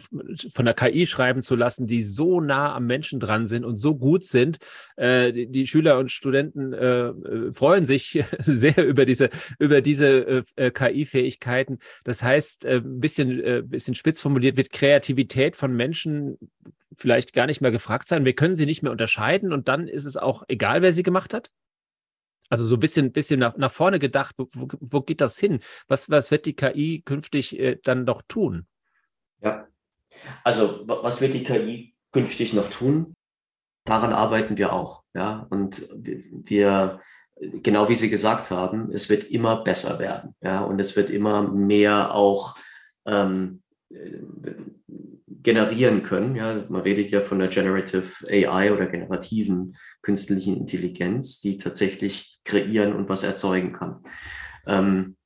von 0.53 0.65
der 0.67 0.75
KI 0.75 1.07
schreiben 1.07 1.41
zu 1.41 1.57
lassen, 1.57 1.87
die 1.87 2.03
so 2.03 2.43
nah 2.43 2.75
am 2.75 2.85
Menschen 2.85 3.21
dran 3.21 3.47
sind 3.47 3.65
und 3.65 3.77
so 3.79 3.97
gut 3.97 4.25
sind. 4.25 4.59
Äh, 4.97 5.33
die, 5.33 5.47
die, 5.51 5.67
Schüler 5.67 5.99
und 5.99 6.13
Studenten 6.13 6.75
äh, 6.75 7.09
äh 7.09 7.53
freuen 7.55 7.87
sich 7.87 8.23
sehr 8.39 8.87
über 8.87 9.07
diese, 9.07 9.31
über 9.59 9.81
diese 9.81 10.45
äh, 10.57 10.71
KI-Fähigkeiten. 11.71 11.79
Das 12.05 12.23
heißt, 12.23 12.67
ein 12.67 13.01
bisschen, 13.01 13.69
bisschen 13.69 13.95
spitz 13.95 14.21
formuliert, 14.21 14.57
wird 14.57 14.73
Kreativität 14.73 15.57
von 15.57 15.75
Menschen 15.75 16.39
vielleicht 16.97 17.33
gar 17.33 17.47
nicht 17.47 17.61
mehr 17.61 17.71
gefragt 17.71 18.09
sein. 18.09 18.25
Wir 18.25 18.35
können 18.35 18.57
sie 18.57 18.67
nicht 18.67 18.83
mehr 18.83 18.93
unterscheiden 18.93 19.53
und 19.53 19.69
dann 19.69 19.89
ist 19.89 20.05
es 20.05 20.17
auch 20.17 20.43
egal, 20.49 20.83
wer 20.83 20.93
sie 20.93 21.03
gemacht 21.03 21.33
hat? 21.33 21.51
Also 22.49 22.67
so 22.67 22.77
ein 22.77 22.81
bisschen, 22.81 23.13
bisschen 23.13 23.39
nach, 23.39 23.57
nach 23.57 23.71
vorne 23.71 23.99
gedacht, 23.99 24.35
wo, 24.37 24.69
wo 24.81 25.01
geht 25.03 25.21
das 25.21 25.39
hin? 25.39 25.61
Was, 25.87 26.11
was 26.11 26.31
wird 26.31 26.47
die 26.47 26.57
KI 26.57 27.03
künftig 27.05 27.59
äh, 27.59 27.79
dann 27.83 28.05
noch 28.05 28.23
tun? 28.27 28.67
Ja, 29.41 29.69
also 30.43 30.83
was 30.87 31.21
wird 31.21 31.35
die 31.35 31.45
KI 31.45 31.95
künftig 32.13 32.53
noch 32.53 32.69
tun? 32.69 33.15
Daran 33.85 34.13
arbeiten 34.13 34.59
wir 34.59 34.73
auch. 34.73 35.05
Ja, 35.15 35.47
und 35.51 35.89
wir, 35.93 37.01
genau 37.41 37.89
wie 37.89 37.95
Sie 37.95 38.11
gesagt 38.11 38.51
haben, 38.51 38.91
es 38.93 39.09
wird 39.09 39.31
immer 39.31 39.63
besser 39.65 39.99
werden. 39.99 40.35
Ja, 40.43 40.61
und 40.61 40.79
es 40.81 40.97
wird 40.97 41.11
immer 41.11 41.43
mehr 41.43 42.15
auch 42.15 42.57
ähm, 43.07 43.63
generieren 45.43 46.03
können. 46.03 46.37
Ja, 46.37 46.65
man 46.69 46.83
redet 46.83 47.11
ja 47.11 47.21
von 47.21 47.39
der 47.39 47.49
Generative 47.49 48.05
AI 48.29 48.73
oder 48.73 48.87
generativen 48.87 49.77
künstlichen 50.03 50.57
Intelligenz, 50.57 51.41
die 51.41 51.57
tatsächlich 51.57 52.41
kreieren 52.45 52.95
und 52.95 53.09
was 53.09 53.23
erzeugen 53.23 53.73
kann. 53.73 54.05
Ähm, 54.67 55.17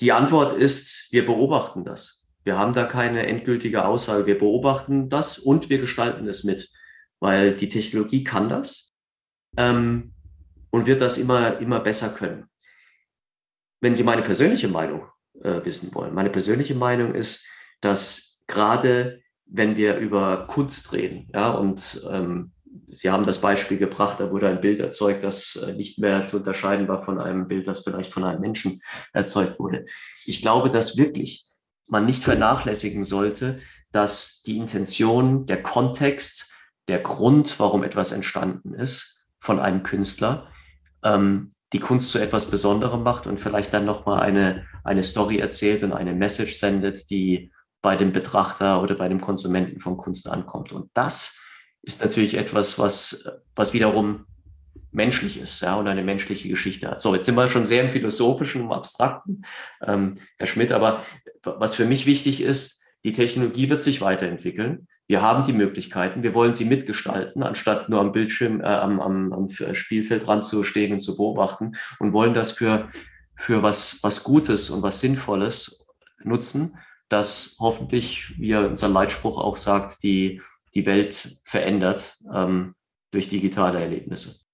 die 0.00 0.12
Antwort 0.12 0.56
ist, 0.56 1.08
wir 1.10 1.24
beobachten 1.24 1.84
das. 1.84 2.28
Wir 2.44 2.58
haben 2.58 2.72
da 2.72 2.84
keine 2.84 3.26
endgültige 3.26 3.86
Aussage. 3.86 4.26
Wir 4.26 4.38
beobachten 4.38 5.08
das 5.08 5.38
und 5.38 5.68
wir 5.68 5.78
gestalten 5.78 6.28
es 6.28 6.44
mit, 6.44 6.70
weil 7.18 7.56
die 7.56 7.68
Technologie 7.68 8.22
kann 8.22 8.48
das 8.48 8.85
ähm, 9.56 10.12
und 10.70 10.86
wird 10.86 11.00
das 11.00 11.18
immer, 11.18 11.58
immer 11.58 11.80
besser 11.80 12.10
können. 12.10 12.48
Wenn 13.80 13.94
Sie 13.94 14.04
meine 14.04 14.22
persönliche 14.22 14.68
Meinung 14.68 15.06
äh, 15.42 15.64
wissen 15.64 15.94
wollen. 15.94 16.14
Meine 16.14 16.30
persönliche 16.30 16.74
Meinung 16.74 17.14
ist, 17.14 17.48
dass 17.80 18.42
gerade 18.46 19.20
wenn 19.46 19.76
wir 19.76 19.96
über 19.98 20.46
Kunst 20.46 20.92
reden, 20.92 21.30
ja, 21.32 21.50
und 21.50 22.04
ähm, 22.10 22.52
Sie 22.88 23.10
haben 23.10 23.24
das 23.24 23.40
Beispiel 23.40 23.78
gebracht, 23.78 24.20
da 24.20 24.30
wurde 24.30 24.48
ein 24.48 24.60
Bild 24.60 24.80
erzeugt, 24.80 25.24
das 25.24 25.56
äh, 25.56 25.72
nicht 25.72 25.98
mehr 25.98 26.24
zu 26.24 26.38
unterscheiden 26.38 26.88
war 26.88 27.02
von 27.02 27.18
einem 27.18 27.48
Bild, 27.48 27.66
das 27.66 27.80
vielleicht 27.80 28.12
von 28.12 28.24
einem 28.24 28.40
Menschen 28.40 28.80
erzeugt 29.12 29.58
wurde. 29.58 29.86
Ich 30.24 30.42
glaube, 30.42 30.70
dass 30.70 30.96
wirklich 30.96 31.48
man 31.86 32.06
nicht 32.06 32.22
vernachlässigen 32.22 33.04
sollte, 33.04 33.60
dass 33.92 34.42
die 34.42 34.56
Intention, 34.58 35.46
der 35.46 35.62
Kontext, 35.62 36.54
der 36.88 36.98
Grund, 36.98 37.58
warum 37.58 37.82
etwas 37.82 38.12
entstanden 38.12 38.74
ist 38.74 39.15
von 39.46 39.60
einem 39.60 39.84
Künstler, 39.84 40.48
ähm, 41.04 41.52
die 41.72 41.78
Kunst 41.78 42.10
zu 42.10 42.18
etwas 42.18 42.50
Besonderem 42.50 43.04
macht 43.04 43.28
und 43.28 43.40
vielleicht 43.40 43.72
dann 43.72 43.84
nochmal 43.84 44.20
eine, 44.20 44.66
eine 44.82 45.04
Story 45.04 45.38
erzählt 45.38 45.84
und 45.84 45.92
eine 45.92 46.14
Message 46.14 46.58
sendet, 46.58 47.10
die 47.10 47.52
bei 47.80 47.94
dem 47.94 48.12
Betrachter 48.12 48.82
oder 48.82 48.96
bei 48.96 49.08
dem 49.08 49.20
Konsumenten 49.20 49.78
von 49.78 49.96
Kunst 49.96 50.28
ankommt. 50.28 50.72
Und 50.72 50.90
das 50.94 51.40
ist 51.82 52.02
natürlich 52.04 52.34
etwas, 52.34 52.78
was, 52.80 53.30
was 53.54 53.72
wiederum 53.72 54.26
menschlich 54.90 55.38
ist 55.40 55.60
ja, 55.60 55.76
und 55.76 55.86
eine 55.86 56.02
menschliche 56.02 56.48
Geschichte 56.48 56.88
hat. 56.88 56.98
So, 56.98 57.14
jetzt 57.14 57.26
sind 57.26 57.36
wir 57.36 57.48
schon 57.48 57.66
sehr 57.66 57.84
im 57.84 57.90
Philosophischen, 57.90 58.62
im 58.62 58.72
Abstrakten, 58.72 59.42
ähm, 59.80 60.14
Herr 60.38 60.48
Schmidt, 60.48 60.72
aber 60.72 61.04
was 61.44 61.76
für 61.76 61.84
mich 61.84 62.06
wichtig 62.06 62.40
ist, 62.40 62.84
die 63.04 63.12
Technologie 63.12 63.70
wird 63.70 63.82
sich 63.82 64.00
weiterentwickeln. 64.00 64.88
Wir 65.08 65.22
haben 65.22 65.44
die 65.44 65.52
Möglichkeiten, 65.52 66.22
wir 66.22 66.34
wollen 66.34 66.54
sie 66.54 66.64
mitgestalten, 66.64 67.42
anstatt 67.42 67.88
nur 67.88 68.00
am 68.00 68.12
Bildschirm, 68.12 68.60
äh, 68.60 68.64
am, 68.64 69.00
am, 69.00 69.32
am 69.32 69.48
Spielfeld 69.48 70.26
ranzustehen 70.26 70.92
und 70.92 71.00
zu 71.00 71.16
beobachten 71.16 71.72
und 71.98 72.12
wollen 72.12 72.34
das 72.34 72.52
für, 72.52 72.88
für 73.34 73.62
was, 73.62 74.00
was 74.02 74.24
Gutes 74.24 74.70
und 74.70 74.82
was 74.82 75.00
Sinnvolles 75.00 75.86
nutzen, 76.22 76.76
das 77.08 77.56
hoffentlich, 77.60 78.34
wie 78.38 78.54
unser 78.56 78.88
Leitspruch 78.88 79.38
auch 79.38 79.56
sagt, 79.56 80.02
die, 80.02 80.40
die 80.74 80.86
Welt 80.86 81.38
verändert 81.44 82.18
ähm, 82.34 82.74
durch 83.12 83.28
digitale 83.28 83.80
Erlebnisse. 83.80 84.45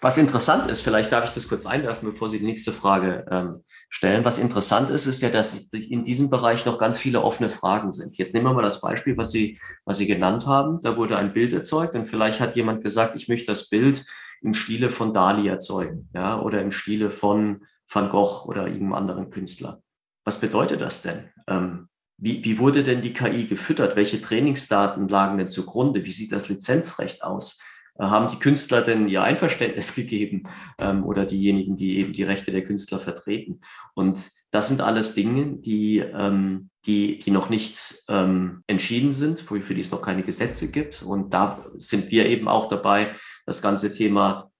Was 0.00 0.18
interessant 0.18 0.70
ist, 0.70 0.82
vielleicht 0.82 1.10
darf 1.10 1.24
ich 1.24 1.30
das 1.30 1.48
kurz 1.48 1.66
einwerfen, 1.66 2.10
bevor 2.10 2.28
Sie 2.28 2.38
die 2.38 2.44
nächste 2.44 2.72
Frage 2.72 3.24
ähm, 3.30 3.62
stellen. 3.88 4.24
Was 4.24 4.38
interessant 4.38 4.90
ist, 4.90 5.06
ist 5.06 5.22
ja, 5.22 5.30
dass 5.30 5.54
in 5.72 6.04
diesem 6.04 6.30
Bereich 6.30 6.66
noch 6.66 6.78
ganz 6.78 6.98
viele 6.98 7.22
offene 7.22 7.50
Fragen 7.50 7.92
sind. 7.92 8.16
Jetzt 8.18 8.34
nehmen 8.34 8.46
wir 8.46 8.52
mal 8.52 8.62
das 8.62 8.80
Beispiel, 8.80 9.16
was 9.16 9.30
Sie, 9.30 9.58
was 9.84 9.98
Sie 9.98 10.06
genannt 10.06 10.46
haben. 10.46 10.80
Da 10.82 10.96
wurde 10.96 11.16
ein 11.16 11.32
Bild 11.32 11.52
erzeugt 11.52 11.94
und 11.94 12.06
vielleicht 12.06 12.40
hat 12.40 12.56
jemand 12.56 12.82
gesagt, 12.82 13.16
ich 13.16 13.28
möchte 13.28 13.46
das 13.46 13.68
Bild 13.68 14.04
im 14.42 14.54
Stile 14.54 14.90
von 14.90 15.12
Dali 15.12 15.48
erzeugen, 15.48 16.08
ja, 16.14 16.40
oder 16.40 16.60
im 16.60 16.70
Stile 16.70 17.10
von 17.10 17.64
Van 17.90 18.08
Gogh 18.08 18.46
oder 18.46 18.66
irgendeinem 18.66 18.94
anderen 18.94 19.30
Künstler. 19.30 19.80
Was 20.24 20.40
bedeutet 20.40 20.80
das 20.80 21.02
denn? 21.02 21.30
Ähm, 21.46 21.88
wie, 22.18 22.44
wie 22.44 22.58
wurde 22.58 22.82
denn 22.82 23.02
die 23.02 23.12
KI 23.12 23.46
gefüttert? 23.46 23.96
Welche 23.96 24.20
Trainingsdaten 24.20 25.08
lagen 25.08 25.38
denn 25.38 25.48
zugrunde? 25.48 26.04
Wie 26.04 26.10
sieht 26.10 26.32
das 26.32 26.48
Lizenzrecht 26.48 27.22
aus? 27.22 27.60
Haben 27.98 28.30
die 28.30 28.38
Künstler 28.38 28.82
denn 28.82 29.08
ihr 29.08 29.22
Einverständnis 29.22 29.94
gegeben 29.96 30.44
ähm, 30.78 31.04
oder 31.04 31.24
diejenigen, 31.24 31.76
die 31.76 31.98
eben 31.98 32.12
die 32.12 32.24
Rechte 32.24 32.52
der 32.52 32.64
Künstler 32.64 32.98
vertreten? 32.98 33.60
Und 33.94 34.30
das 34.50 34.68
sind 34.68 34.80
alles 34.80 35.14
Dinge, 35.14 35.56
die, 35.58 35.98
ähm, 35.98 36.70
die, 36.84 37.18
die 37.18 37.30
noch 37.30 37.50
nicht 37.50 38.04
ähm, 38.08 38.62
entschieden 38.66 39.12
sind, 39.12 39.40
für, 39.40 39.60
für 39.60 39.74
die 39.74 39.80
es 39.80 39.92
noch 39.92 40.02
keine 40.02 40.22
Gesetze 40.22 40.70
gibt. 40.70 41.02
Und 41.02 41.34
da 41.34 41.64
sind 41.74 42.10
wir 42.10 42.26
eben 42.26 42.48
auch 42.48 42.68
dabei, 42.68 43.14
das 43.44 43.62
ganze 43.62 43.92
Thema 43.92 44.50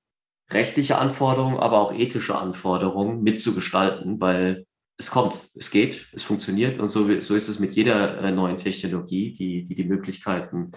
rechtliche 0.50 0.98
Anforderungen, 0.98 1.58
aber 1.58 1.80
auch 1.80 1.92
ethische 1.92 2.36
Anforderungen 2.36 3.22
mitzugestalten, 3.22 4.20
weil 4.20 4.66
es 4.98 5.10
kommt, 5.10 5.50
es 5.54 5.70
geht, 5.70 6.06
es 6.12 6.22
funktioniert 6.22 6.78
und 6.78 6.88
so, 6.88 7.20
so 7.20 7.34
ist 7.34 7.48
es 7.48 7.58
mit 7.58 7.74
jeder 7.74 8.18
äh, 8.22 8.30
neuen 8.30 8.56
Technologie, 8.56 9.32
die 9.32 9.64
die, 9.64 9.74
die 9.74 9.84
Möglichkeiten 9.84 10.72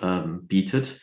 ähm, 0.00 0.46
bietet 0.46 1.00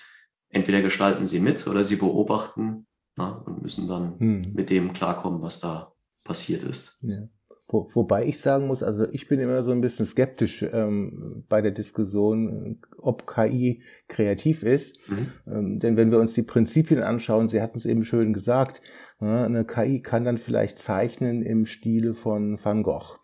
entweder 0.50 0.82
gestalten 0.82 1.26
sie 1.26 1.40
mit 1.40 1.66
oder 1.68 1.84
sie 1.84 1.96
beobachten 1.96 2.86
na, 3.16 3.44
und 3.46 3.62
müssen 3.62 3.88
dann 3.88 4.20
hm. 4.20 4.54
mit 4.54 4.70
dem 4.70 4.94
klarkommen, 4.94 5.42
was 5.42 5.60
da 5.60 5.94
passiert 6.24 6.64
ist. 6.64 7.00
Ja. 7.02 7.28
Wo, 7.72 7.88
wobei 7.94 8.26
ich 8.26 8.40
sagen 8.40 8.66
muss, 8.66 8.82
also 8.82 9.08
ich 9.12 9.28
bin 9.28 9.40
immer 9.40 9.62
so 9.62 9.72
ein 9.72 9.82
bisschen 9.82 10.08
skeptisch 10.08 10.66
ähm, 10.74 11.44
bei 11.50 11.62
der 11.62 11.70
Diskussion, 11.70 12.80
ob 12.98 13.28
KI 13.28 13.84
kreativ 14.08 14.64
ist. 14.64 14.98
Mhm. 15.08 15.28
Ähm, 15.46 15.80
denn 15.80 15.96
wenn 15.96 16.10
wir 16.10 16.20
uns 16.20 16.34
die 16.34 16.42
Prinzipien 16.42 17.04
anschauen, 17.04 17.48
Sie 17.48 17.62
hatten 17.62 17.78
es 17.78 17.86
eben 17.86 18.04
schön 18.04 18.34
gesagt, 18.34 18.82
äh, 19.22 19.26
eine 19.26 19.66
KI 19.66 20.02
kann 20.02 20.26
dann 20.26 20.40
vielleicht 20.40 20.80
zeichnen 20.80 21.44
im 21.44 21.68
Stile 21.68 22.16
von 22.16 22.58
Van 22.64 22.82
Gogh 22.82 23.20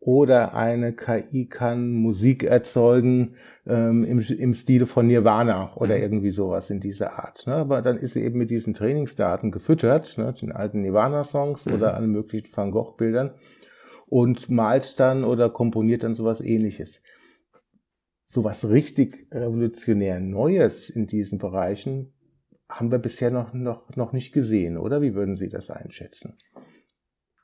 oder 0.00 0.54
eine 0.54 0.94
KI 0.94 1.46
kann 1.46 1.92
Musik 1.92 2.42
erzeugen 2.42 3.34
ähm, 3.66 4.02
im, 4.04 4.18
im 4.18 4.54
Stile 4.54 4.86
von 4.86 5.06
Nirvana 5.06 5.76
oder 5.76 5.96
mhm. 5.96 6.02
irgendwie 6.02 6.30
sowas 6.30 6.70
in 6.70 6.80
dieser 6.80 7.18
Art. 7.18 7.46
Ne? 7.46 7.54
Aber 7.54 7.82
dann 7.82 7.98
ist 7.98 8.14
sie 8.14 8.24
eben 8.24 8.38
mit 8.38 8.50
diesen 8.50 8.72
Trainingsdaten 8.72 9.50
gefüttert, 9.50 10.16
ne? 10.16 10.32
den 10.32 10.52
alten 10.52 10.80
Nirvana-Songs 10.80 11.66
mhm. 11.66 11.74
oder 11.74 11.94
allen 11.94 12.10
möglichen 12.10 12.56
Van 12.56 12.70
Gogh-Bildern 12.70 13.34
und 14.06 14.48
malt 14.48 14.98
dann 14.98 15.22
oder 15.22 15.50
komponiert 15.50 16.02
dann 16.02 16.14
sowas 16.14 16.40
ähnliches. 16.40 17.02
Sowas 18.26 18.68
richtig 18.68 19.28
revolutionär 19.32 20.18
Neues 20.18 20.88
in 20.88 21.06
diesen 21.08 21.38
Bereichen 21.38 22.14
haben 22.70 22.90
wir 22.90 22.98
bisher 22.98 23.30
noch, 23.30 23.52
noch, 23.52 23.94
noch 23.96 24.12
nicht 24.12 24.32
gesehen, 24.32 24.78
oder? 24.78 25.02
Wie 25.02 25.14
würden 25.14 25.36
Sie 25.36 25.48
das 25.48 25.70
einschätzen? 25.70 26.38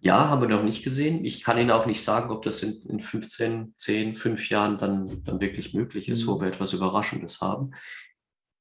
Ja, 0.06 0.28
haben 0.28 0.40
wir 0.40 0.48
noch 0.48 0.62
nicht 0.62 0.84
gesehen. 0.84 1.24
Ich 1.24 1.42
kann 1.42 1.58
Ihnen 1.58 1.72
auch 1.72 1.84
nicht 1.84 2.00
sagen, 2.00 2.30
ob 2.30 2.42
das 2.42 2.62
in, 2.62 2.80
in 2.88 3.00
15, 3.00 3.74
10, 3.76 4.14
5 4.14 4.50
Jahren 4.50 4.78
dann, 4.78 5.24
dann 5.24 5.40
wirklich 5.40 5.74
möglich 5.74 6.08
ist, 6.08 6.22
mhm. 6.22 6.28
wo 6.28 6.40
wir 6.40 6.46
etwas 6.46 6.72
Überraschendes 6.72 7.40
haben. 7.40 7.72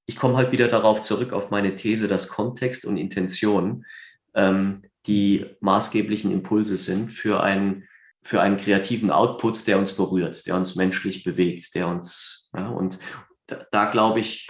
Ich 0.08 0.16
komme 0.16 0.38
halt 0.38 0.52
wieder 0.52 0.68
darauf 0.68 1.04
zurück, 1.04 1.34
auf 1.34 1.52
meine 1.52 1.75
These, 1.75 2.08
dass 2.08 2.30
Kontext 2.30 2.84
und 2.84 2.98
Intention 2.98 3.86
ähm, 4.34 4.86
die 5.06 5.46
maßgeblichen 5.60 6.32
Impulse 6.32 6.78
sind 6.78 7.12
für 7.12 7.44
einen, 7.44 7.88
für 8.24 8.42
einen 8.42 8.58
kreativen 8.58 9.12
Output, 9.12 9.68
der 9.68 9.78
uns 9.78 9.94
berührt, 9.94 10.48
der 10.48 10.56
uns 10.56 10.75
menschlich 10.75 11.24
bewegt, 11.24 11.75
der 11.75 11.88
uns, 11.88 12.50
ja, 12.56 12.70
und 12.70 12.98
da, 13.46 13.68
da 13.70 13.92
glaube 13.92 14.20
ich, 14.20 14.48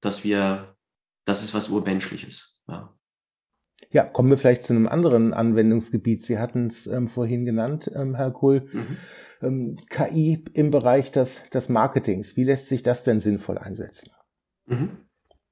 dass 0.00 0.22
wir, 0.22 0.76
das 1.24 1.42
ist 1.42 1.54
was 1.54 1.70
Urmenschliches. 1.70 2.62
Ja. 2.68 2.95
Ja, 3.90 4.04
kommen 4.04 4.30
wir 4.30 4.38
vielleicht 4.38 4.64
zu 4.64 4.72
einem 4.72 4.88
anderen 4.88 5.32
Anwendungsgebiet. 5.32 6.24
Sie 6.24 6.38
hatten 6.38 6.66
es 6.66 6.86
ähm, 6.86 7.08
vorhin 7.08 7.44
genannt, 7.44 7.90
ähm, 7.94 8.14
Herr 8.14 8.32
Kohl. 8.32 8.66
Mhm. 8.72 8.96
Ähm, 9.42 9.76
KI 9.90 10.44
im 10.54 10.70
Bereich 10.70 11.12
des, 11.12 11.48
des 11.50 11.68
Marketings. 11.68 12.36
Wie 12.36 12.44
lässt 12.44 12.68
sich 12.68 12.82
das 12.82 13.04
denn 13.04 13.20
sinnvoll 13.20 13.58
einsetzen? 13.58 14.10
Mhm. 14.66 14.96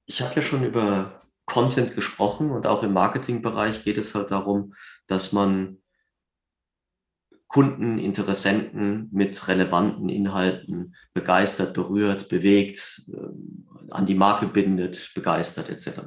Ich 0.06 0.20
habe 0.20 0.34
ja 0.36 0.42
schon 0.42 0.64
über 0.64 1.20
Content 1.46 1.94
gesprochen 1.94 2.50
und 2.50 2.66
auch 2.66 2.82
im 2.82 2.92
Marketingbereich 2.92 3.84
geht 3.84 3.98
es 3.98 4.14
halt 4.14 4.30
darum, 4.30 4.74
dass 5.06 5.32
man 5.32 5.78
Kunden, 7.46 7.98
Interessenten 7.98 9.08
mit 9.12 9.46
relevanten 9.46 10.08
Inhalten 10.08 10.96
begeistert, 11.12 11.74
berührt, 11.74 12.28
bewegt, 12.28 13.02
äh, 13.08 13.90
an 13.90 14.06
die 14.06 14.14
Marke 14.14 14.46
bindet, 14.46 15.12
begeistert 15.14 15.70
etc. 15.70 16.00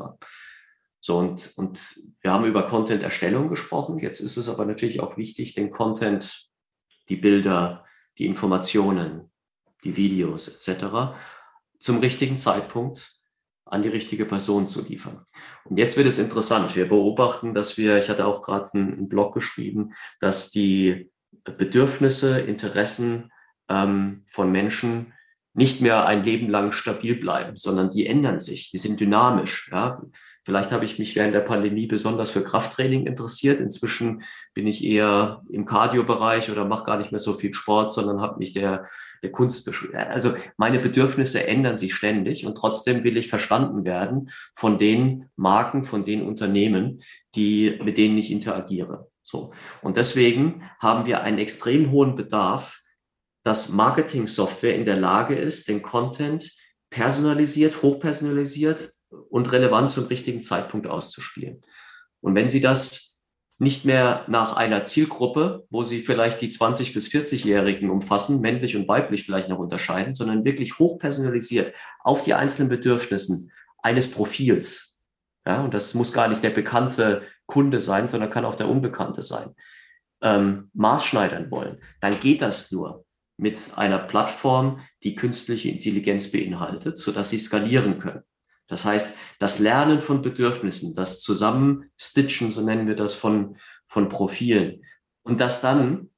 So, 1.00 1.18
und, 1.18 1.54
und 1.56 1.80
wir 2.22 2.32
haben 2.32 2.46
über 2.46 2.63
Content-Erstellung 2.63 3.50
gesprochen. 3.50 4.00
Jetzt 4.00 4.20
ist 4.20 4.38
es 4.38 4.50
aber 4.50 4.66
natürlich 4.66 5.00
auch 5.00 5.18
wichtig, 5.18 5.54
den 5.54 5.72
Content, 5.72 6.50
die 7.10 7.16
Bilder, 7.16 7.86
die 8.18 8.25
Informationen, 8.25 9.32
die 9.84 9.96
Videos 9.96 10.48
etc., 10.48 11.16
zum 11.80 12.00
richtigen 12.00 12.38
Zeitpunkt 12.38 13.18
an 13.70 13.84
die 13.84 13.89
richtige 13.89 14.25
Person 14.25 14.68
zu 14.68 14.82
liefern. 14.82 15.25
Und 15.66 15.77
jetzt 15.77 15.98
wird 15.98 16.08
es 16.08 16.20
interessant. 16.20 16.75
Wir 16.75 16.88
beobachten, 16.88 17.54
dass 17.54 17.77
wir, 17.77 17.98
ich 17.98 18.10
hatte 18.10 18.25
auch 18.25 18.42
gerade 18.42 18.70
einen, 18.74 19.10
Blog 19.10 19.34
geschrieben, 19.34 19.94
dass 20.20 20.51
die 20.51 21.12
Bedürfnisse, 21.44 22.39
Interessen 22.39 23.32
ähm, 23.70 24.24
von 24.27 24.51
Menschen 24.51 25.13
nicht 25.54 25.82
mehr 25.82 26.06
ein 26.06 26.24
Leben 26.24 26.50
lang 26.50 26.72
stabil 26.72 27.16
bleiben, 27.16 27.58
sondern 27.58 27.89
die 27.89 28.06
ändern 28.06 28.39
sich, 28.39 28.72
die 28.72 28.77
sind 28.77 29.00
dynamisch. 29.00 29.70
Ja? 29.72 30.01
Vielleicht 30.48 30.72
habe 30.72 30.86
ich 30.86 30.98
mich 30.98 31.13
während 31.18 31.36
der 31.36 31.42
Pandemie 31.42 31.88
besonders 31.88 32.30
für 32.30 32.42
Krafttraining 32.42 33.06
interessiert. 33.06 33.60
Inzwischen 33.60 34.24
bin 34.54 34.66
ich 34.66 34.82
eher 34.82 35.44
im 35.50 35.66
Cardio-Bereich 35.66 36.50
oder 36.50 36.63
mache 36.63 36.86
gar 36.86 36.98
nicht 36.98 37.12
mehr 37.12 37.20
so 37.20 37.34
viel 37.34 37.54
Sport, 37.54 37.92
sondern 37.92 38.22
habe 38.22 38.38
mich 38.38 38.54
der, 38.54 38.86
der 39.22 39.34
Kunst. 39.34 39.70
Also 39.94 40.36
meine 40.56 40.80
Bedürfnisse 40.80 41.46
ändern 41.46 41.75
sich 41.75 41.94
ständig 41.94 42.46
und 42.46 42.56
trotzdem 42.56 43.04
will 43.04 43.18
ich 43.18 43.27
verstanden 43.27 43.84
werden 43.84 44.30
von 44.54 44.80
den 44.80 45.25
Marken, 45.36 45.84
von 45.84 46.06
den 46.06 46.22
Unternehmen, 46.25 47.01
die, 47.36 47.77
mit 47.84 47.98
denen 47.98 48.18
ich 48.18 48.32
interagiere. 48.32 49.10
So. 49.24 49.51
Und 49.82 49.98
deswegen 49.98 50.63
haben 50.80 51.06
wir 51.06 51.24
einen 51.24 51.39
extrem 51.39 51.92
hohen 51.92 52.16
Bedarf, 52.16 52.80
dass 53.44 53.74
Marketing-Software 53.74 54.75
in 54.75 54.86
der 54.86 54.96
Lage 54.96 55.36
ist, 55.36 55.68
den 55.68 55.82
Content 55.82 56.56
personalisiert, 56.89 57.82
hochpersonalisiert 57.82 58.94
und 59.10 59.52
relevant 59.52 59.92
zum 59.92 60.06
richtigen 60.06 60.42
Zeitpunkt 60.42 60.88
auszuspielen. 60.88 61.62
Und 62.22 62.36
wenn 62.36 62.48
Sie 62.48 62.62
das 62.62 63.22
nicht 63.60 63.86
mehr 63.86 64.26
nach 64.28 64.56
einer 64.56 64.84
Zielgruppe, 64.84 65.66
wo 65.70 65.84
Sie 65.84 66.02
vielleicht 66.02 66.42
die 66.42 66.50
20 66.50 66.94
bis 66.94 67.08
40-Jährigen 67.08 67.90
umfassen, 67.90 68.42
männlich 68.42 68.76
und 68.76 68.88
weiblich 68.88 69.26
vielleicht 69.26 69.50
noch 69.50 69.60
unterscheiden, 69.60 70.14
sondern 70.14 70.46
wirklich 70.46 70.78
hochpersonalisiert 70.78 71.74
auf 72.04 72.24
die 72.24 72.34
einzelnen 72.34 72.70
Bedürfnissen 72.70 73.52
eines 73.82 74.12
Profils. 74.12 75.00
Ja, 75.46 75.62
und 75.62 75.74
das 75.74 75.94
muss 75.94 76.14
gar 76.14 76.28
nicht 76.28 76.44
der 76.44 76.50
bekannte 76.50 77.24
Kunde 77.46 77.80
sein, 77.80 78.08
sondern 78.08 78.30
kann 78.30 78.46
auch 78.46 78.56
der 78.56 78.70
Unbekannte 78.70 79.24
sein. 79.24 79.56
Ähm, 80.22 80.70
maßschneidern 80.74 81.50
wollen, 81.52 81.80
dann 82.02 82.20
geht 82.20 82.42
das 82.42 82.72
nur 82.72 83.06
mit 83.38 83.58
einer 83.76 84.00
Plattform, 84.00 84.82
die 85.04 85.16
künstliche 85.16 85.70
Intelligenz 85.70 86.32
beinhaltet, 86.32 86.98
sodass 86.98 87.30
sie 87.30 87.40
skalieren 87.40 88.00
können. 88.00 88.24
Das 88.67 88.86
heißt, 88.86 89.17
das 89.39 89.59
Lernen 89.59 90.01
von 90.01 90.21
Bedürfnissen, 90.21 90.95
das 90.95 91.21
Zusammenstitchen, 91.21 92.51
so 92.51 92.62
nennen 92.62 92.88
wir 92.88 92.95
das, 92.95 93.13
von, 93.13 93.57
von 93.86 94.09
Profilen 94.09 94.83
und 95.24 95.39
das 95.39 95.62
dann 95.62 96.09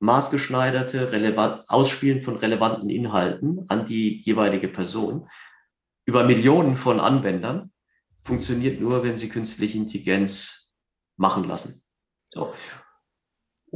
maßgeschneiderte 0.00 1.10
relevant, 1.10 1.64
Ausspielen 1.68 2.22
von 2.22 2.36
relevanten 2.36 2.90
Inhalten 2.90 3.64
an 3.68 3.86
die 3.86 4.20
jeweilige 4.20 4.68
Person 4.68 5.28
über 6.06 6.24
Millionen 6.24 6.76
von 6.76 7.00
Anwendern 7.00 7.72
funktioniert 8.22 8.80
nur, 8.80 9.02
wenn 9.02 9.16
Sie 9.16 9.28
künstliche 9.28 9.78
Intelligenz 9.78 10.74
machen 11.16 11.44
lassen. 11.44 11.82
So. 12.32 12.54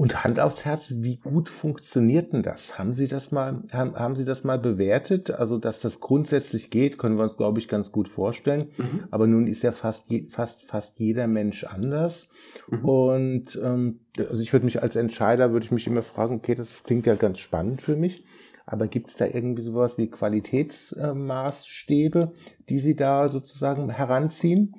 Und 0.00 0.25
Hand 0.25 0.40
aufs 0.40 0.64
Herz, 0.64 0.95
wie 0.97 1.16
gut 1.16 1.50
funktioniert 1.50 2.33
denn 2.33 2.42
das? 2.42 2.78
Haben 2.78 2.95
Sie 2.95 3.07
das 3.07 3.33
mal, 3.33 3.62
haben, 3.71 3.95
haben 3.97 4.16
Sie 4.16 4.25
das 4.25 4.45
mal 4.45 4.59
bewertet? 4.59 5.30
Also, 5.30 5.59
dass 5.59 5.83
das 5.83 6.00
grundsätzlich 6.00 6.71
geht, 6.71 6.97
können 6.97 7.19
wir 7.19 7.23
uns, 7.23 7.37
glaube 7.37 7.59
ich, 7.59 7.69
ganz 7.69 7.92
gut 7.92 8.09
vorstellen. 8.09 8.71
Mhm. 8.78 9.04
Aber 9.11 9.26
nun 9.26 9.47
ist 9.47 9.62
ja 9.62 9.73
fast, 9.73 10.07
fast, 10.30 10.64
fast 10.64 10.99
jeder 11.00 11.26
Mensch 11.26 11.64
anders. 11.64 12.30
Mhm. 12.71 12.83
Und 12.83 13.61
ähm, 13.62 14.00
also 14.16 14.40
ich 14.40 14.54
würde 14.54 14.64
mich 14.64 14.83
als 14.83 14.97
Entscheider, 14.97 15.52
würde 15.52 15.66
ich 15.66 15.71
mich 15.71 15.87
immer 15.87 16.02
fragen, 16.02 16.37
okay, 16.37 16.54
das 16.54 16.83
klingt 16.83 17.04
ja 17.04 17.14
ganz 17.14 17.38
spannend 17.38 17.83
für 17.83 17.97
mich. 17.97 18.25
Aber 18.64 18.87
gibt 18.87 19.11
es 19.11 19.16
da 19.16 19.26
irgendwie 19.26 19.64
sowas 19.64 19.99
wie 19.99 20.09
Qualitätsmaßstäbe, 20.09 22.33
die 22.71 22.78
Sie 22.78 22.96
da 22.96 23.29
sozusagen 23.29 23.90
heranziehen? 23.90 24.77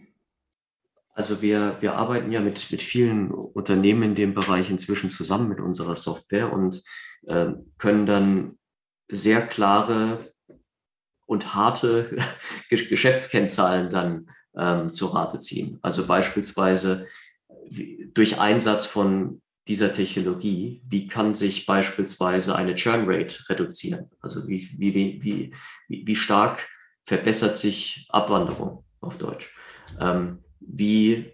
Also 1.13 1.41
wir, 1.41 1.77
wir 1.81 1.95
arbeiten 1.95 2.31
ja 2.31 2.39
mit, 2.39 2.71
mit 2.71 2.81
vielen 2.81 3.31
Unternehmen 3.31 4.03
in 4.03 4.15
dem 4.15 4.33
Bereich 4.33 4.69
inzwischen 4.69 5.09
zusammen 5.09 5.49
mit 5.49 5.59
unserer 5.59 5.95
Software 5.95 6.51
und 6.51 6.81
äh, 7.27 7.47
können 7.77 8.05
dann 8.05 8.57
sehr 9.09 9.41
klare 9.41 10.33
und 11.25 11.53
harte 11.53 12.15
Geschäftskennzahlen 12.69 13.89
dann 13.89 14.29
ähm, 14.55 14.93
zur 14.93 15.15
Rate 15.15 15.39
ziehen. 15.39 15.79
Also 15.81 16.07
beispielsweise 16.07 17.07
durch 18.13 18.39
Einsatz 18.39 18.85
von 18.85 19.41
dieser 19.67 19.93
Technologie, 19.93 20.81
wie 20.87 21.07
kann 21.07 21.35
sich 21.35 21.65
beispielsweise 21.65 22.55
eine 22.55 22.75
Churn 22.75 23.03
Rate 23.05 23.47
reduzieren? 23.49 24.09
Also 24.19 24.47
wie, 24.47 24.67
wie, 24.77 24.93
wie, 24.93 25.53
wie, 25.87 26.07
wie 26.07 26.15
stark 26.15 26.67
verbessert 27.05 27.57
sich 27.57 28.07
Abwanderung 28.09 28.83
auf 28.99 29.17
Deutsch? 29.17 29.55
Ähm, 29.99 30.39
wie 30.61 31.33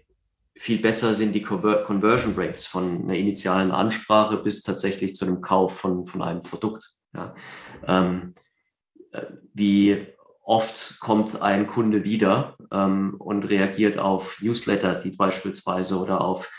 viel 0.56 0.78
besser 0.80 1.14
sind 1.14 1.32
die 1.34 1.42
Conversion 1.42 2.34
Rates 2.36 2.66
von 2.66 3.02
einer 3.04 3.14
initialen 3.14 3.70
Ansprache 3.70 4.38
bis 4.38 4.62
tatsächlich 4.62 5.14
zu 5.14 5.24
einem 5.24 5.40
Kauf 5.40 5.78
von, 5.78 6.04
von 6.04 6.20
einem 6.20 6.42
Produkt. 6.42 6.90
Ja. 7.14 7.34
Ähm, 7.86 8.34
äh, 9.12 9.22
wie 9.54 10.06
oft 10.42 10.98
kommt 10.98 11.42
ein 11.42 11.66
Kunde 11.66 12.04
wieder 12.04 12.56
ähm, 12.72 13.16
und 13.18 13.44
reagiert 13.44 13.98
auf 13.98 14.40
Newsletter, 14.40 14.94
die 14.96 15.10
beispielsweise 15.10 15.98
oder 15.98 16.22
auf 16.22 16.50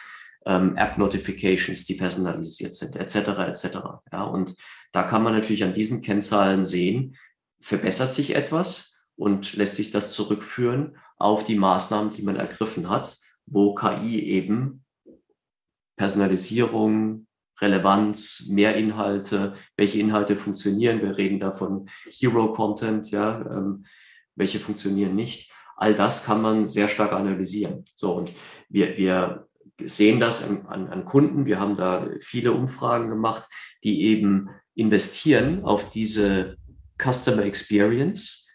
ähm, 0.46 0.78
App-Notifications, 0.78 1.86
die 1.86 1.96
personalisiert 1.96 2.76
sind, 2.76 2.96
etc. 2.96 3.16
etc. 3.16 3.80
Ja, 4.12 4.24
und 4.24 4.56
da 4.92 5.04
kann 5.04 5.24
man 5.24 5.34
natürlich 5.34 5.64
an 5.64 5.74
diesen 5.74 6.02
Kennzahlen 6.02 6.66
sehen, 6.66 7.18
verbessert 7.60 8.14
sich 8.14 8.36
etwas 8.36 9.04
und 9.16 9.54
lässt 9.54 9.76
sich 9.76 9.92
das 9.92 10.14
zurückführen 10.14 10.98
auf 11.20 11.44
die 11.44 11.56
Maßnahmen, 11.56 12.14
die 12.14 12.24
man 12.24 12.38
ergriffen 12.38 12.90
hat, 12.90 13.18
wo 13.46 13.76
KI 13.76 14.20
eben 14.24 14.84
Personalisierung, 15.98 17.28
Relevanz, 17.60 18.48
mehr 18.50 18.76
Inhalte, 18.76 19.54
welche 19.76 20.00
Inhalte 20.00 20.38
funktionieren. 20.38 21.02
Wir 21.02 21.18
reden 21.18 21.42
da 21.42 21.52
von 21.52 21.90
Hero-Content, 22.10 23.12
ja, 23.12 23.42
ähm, 23.52 23.86
welche 24.36 24.60
funktionieren 24.60 25.16
nicht. 25.16 25.52
All 25.76 25.94
das 25.94 26.26
kann 26.26 26.42
man 26.42 26.70
sehr 26.70 26.88
stark 26.88 27.12
analysieren. 27.12 27.84
So, 27.96 28.14
und 28.14 28.32
wir, 28.70 28.98
wir 28.98 29.48
sehen 29.84 30.22
das 30.22 30.50
an, 30.50 30.66
an, 30.68 30.88
an 30.88 31.06
Kunden. 31.06 31.46
Wir 31.46 31.60
haben 31.60 31.76
da 31.76 32.08
viele 32.22 32.54
Umfragen 32.54 33.10
gemacht, 33.10 33.48
die 33.84 34.04
eben 34.04 34.50
investieren 34.76 35.66
auf 35.66 35.90
diese 35.90 36.58
Customer 36.98 37.44
Experience 37.44 38.48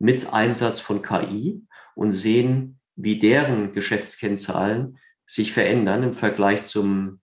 mit 0.00 0.32
Einsatz 0.32 0.80
von 0.80 1.02
KI 1.02 1.62
und 1.94 2.12
sehen, 2.12 2.80
wie 2.96 3.18
deren 3.18 3.72
Geschäftskennzahlen 3.72 4.98
sich 5.26 5.52
verändern 5.52 6.02
im 6.02 6.14
Vergleich 6.14 6.64
zum, 6.64 7.20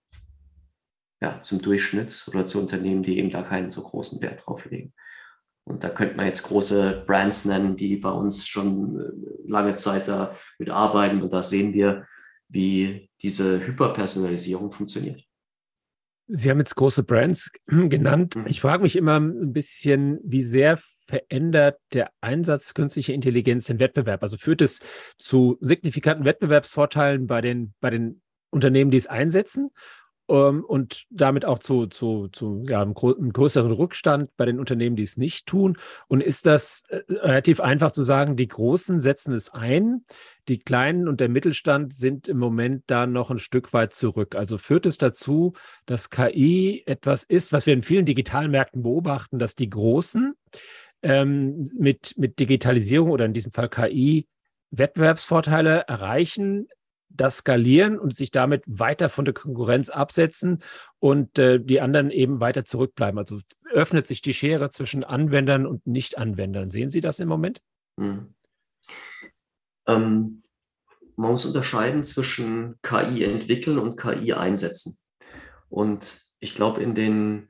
ja, 1.21 1.41
zum 1.41 1.61
Durchschnitt 1.61 2.25
oder 2.27 2.45
zu 2.45 2.59
Unternehmen, 2.59 3.03
die 3.03 3.17
eben 3.17 3.29
da 3.29 3.43
keinen 3.43 3.71
so 3.71 3.83
großen 3.83 4.21
Wert 4.21 4.45
drauf 4.45 4.65
legen. 4.65 4.93
Und 5.65 5.83
da 5.83 5.89
könnte 5.89 6.15
man 6.15 6.25
jetzt 6.25 6.43
große 6.43 7.03
Brands 7.05 7.45
nennen, 7.45 7.77
die 7.77 7.97
bei 7.97 8.09
uns 8.09 8.47
schon 8.47 8.99
äh, 8.99 9.47
lange 9.47 9.75
Zeit 9.75 10.07
da 10.07 10.35
mit 10.57 10.69
arbeiten. 10.69 11.21
Und 11.21 11.31
da 11.31 11.43
sehen 11.43 11.73
wir, 11.73 12.07
wie 12.47 13.09
diese 13.21 13.65
Hyperpersonalisierung 13.65 14.71
funktioniert. 14.71 15.23
Sie 16.27 16.49
haben 16.49 16.59
jetzt 16.59 16.75
große 16.75 17.03
Brands 17.03 17.51
genannt. 17.67 18.35
Mhm. 18.35 18.47
Ich 18.47 18.61
frage 18.61 18.81
mich 18.81 18.95
immer 18.95 19.19
ein 19.19 19.53
bisschen, 19.53 20.19
wie 20.23 20.41
sehr 20.41 20.79
verändert 21.09 21.79
der 21.91 22.11
Einsatz 22.21 22.73
künstlicher 22.73 23.13
Intelligenz 23.13 23.65
den 23.65 23.79
Wettbewerb? 23.79 24.21
Also 24.21 24.37
führt 24.37 24.61
es 24.61 24.79
zu 25.17 25.57
signifikanten 25.59 26.23
Wettbewerbsvorteilen 26.23 27.25
bei 27.25 27.41
den, 27.41 27.73
bei 27.81 27.89
den 27.89 28.21
Unternehmen, 28.51 28.91
die 28.91 28.97
es 28.97 29.07
einsetzen? 29.07 29.71
Ähm, 30.29 30.63
und 30.63 31.05
damit 31.09 31.43
auch 31.43 31.57
zu, 31.57 31.87
zu, 31.87 32.27
zu 32.27 32.63
ja, 32.69 32.81
einem, 32.83 32.93
einem, 32.95 33.33
größeren 33.33 33.71
Rückstand 33.71 34.29
bei 34.37 34.45
den 34.45 34.59
Unternehmen, 34.59 34.95
die 34.95 35.03
es 35.03 35.17
nicht 35.17 35.47
tun. 35.47 35.77
Und 36.07 36.21
ist 36.21 36.45
das 36.45 36.83
äh, 36.89 37.01
relativ 37.09 37.59
einfach 37.59 37.91
zu 37.91 38.03
sagen, 38.03 38.35
die 38.35 38.47
Großen 38.47 39.01
setzen 39.01 39.33
es 39.33 39.49
ein, 39.49 40.05
die 40.47 40.59
Kleinen 40.59 41.07
und 41.07 41.19
der 41.19 41.29
Mittelstand 41.29 41.93
sind 41.93 42.27
im 42.27 42.37
Moment 42.37 42.83
da 42.87 43.07
noch 43.07 43.31
ein 43.31 43.39
Stück 43.39 43.73
weit 43.73 43.93
zurück. 43.93 44.35
Also 44.35 44.59
führt 44.59 44.85
es 44.85 44.99
dazu, 44.99 45.53
dass 45.87 46.11
KI 46.11 46.83
etwas 46.85 47.23
ist, 47.23 47.51
was 47.51 47.65
wir 47.65 47.73
in 47.73 47.83
vielen 47.83 48.05
digitalen 48.05 48.51
Märkten 48.51 48.83
beobachten, 48.83 49.39
dass 49.39 49.55
die 49.55 49.69
Großen 49.69 50.33
ähm, 51.01 51.69
mit, 51.77 52.15
mit 52.17 52.39
Digitalisierung 52.39 53.09
oder 53.11 53.25
in 53.25 53.33
diesem 53.33 53.51
Fall 53.51 53.69
KI 53.69 54.27
Wettbewerbsvorteile 54.71 55.85
erreichen, 55.87 56.67
das 57.09 57.37
skalieren 57.37 57.97
und 57.97 58.15
sich 58.15 58.31
damit 58.31 58.63
weiter 58.67 59.09
von 59.09 59.25
der 59.25 59.33
Konkurrenz 59.33 59.89
absetzen 59.89 60.61
und 60.99 61.39
äh, 61.39 61.59
die 61.59 61.81
anderen 61.81 62.11
eben 62.11 62.39
weiter 62.39 62.65
zurückbleiben. 62.65 63.17
Also 63.17 63.39
öffnet 63.71 64.07
sich 64.07 64.21
die 64.21 64.33
Schere 64.33 64.69
zwischen 64.69 65.03
Anwendern 65.03 65.65
und 65.65 65.87
Nicht-Anwendern. 65.87 66.69
Sehen 66.69 66.91
Sie 66.91 67.01
das 67.01 67.19
im 67.19 67.27
Moment? 67.27 67.61
Hm. 67.99 68.35
Ähm, 69.87 70.43
man 71.15 71.31
muss 71.31 71.45
unterscheiden 71.45 72.03
zwischen 72.03 72.79
KI 72.83 73.23
entwickeln 73.23 73.79
und 73.79 73.97
KI 73.97 74.33
einsetzen. 74.33 74.99
Und 75.67 76.21
ich 76.39 76.55
glaube, 76.55 76.81
in 76.81 76.95
den 76.95 77.49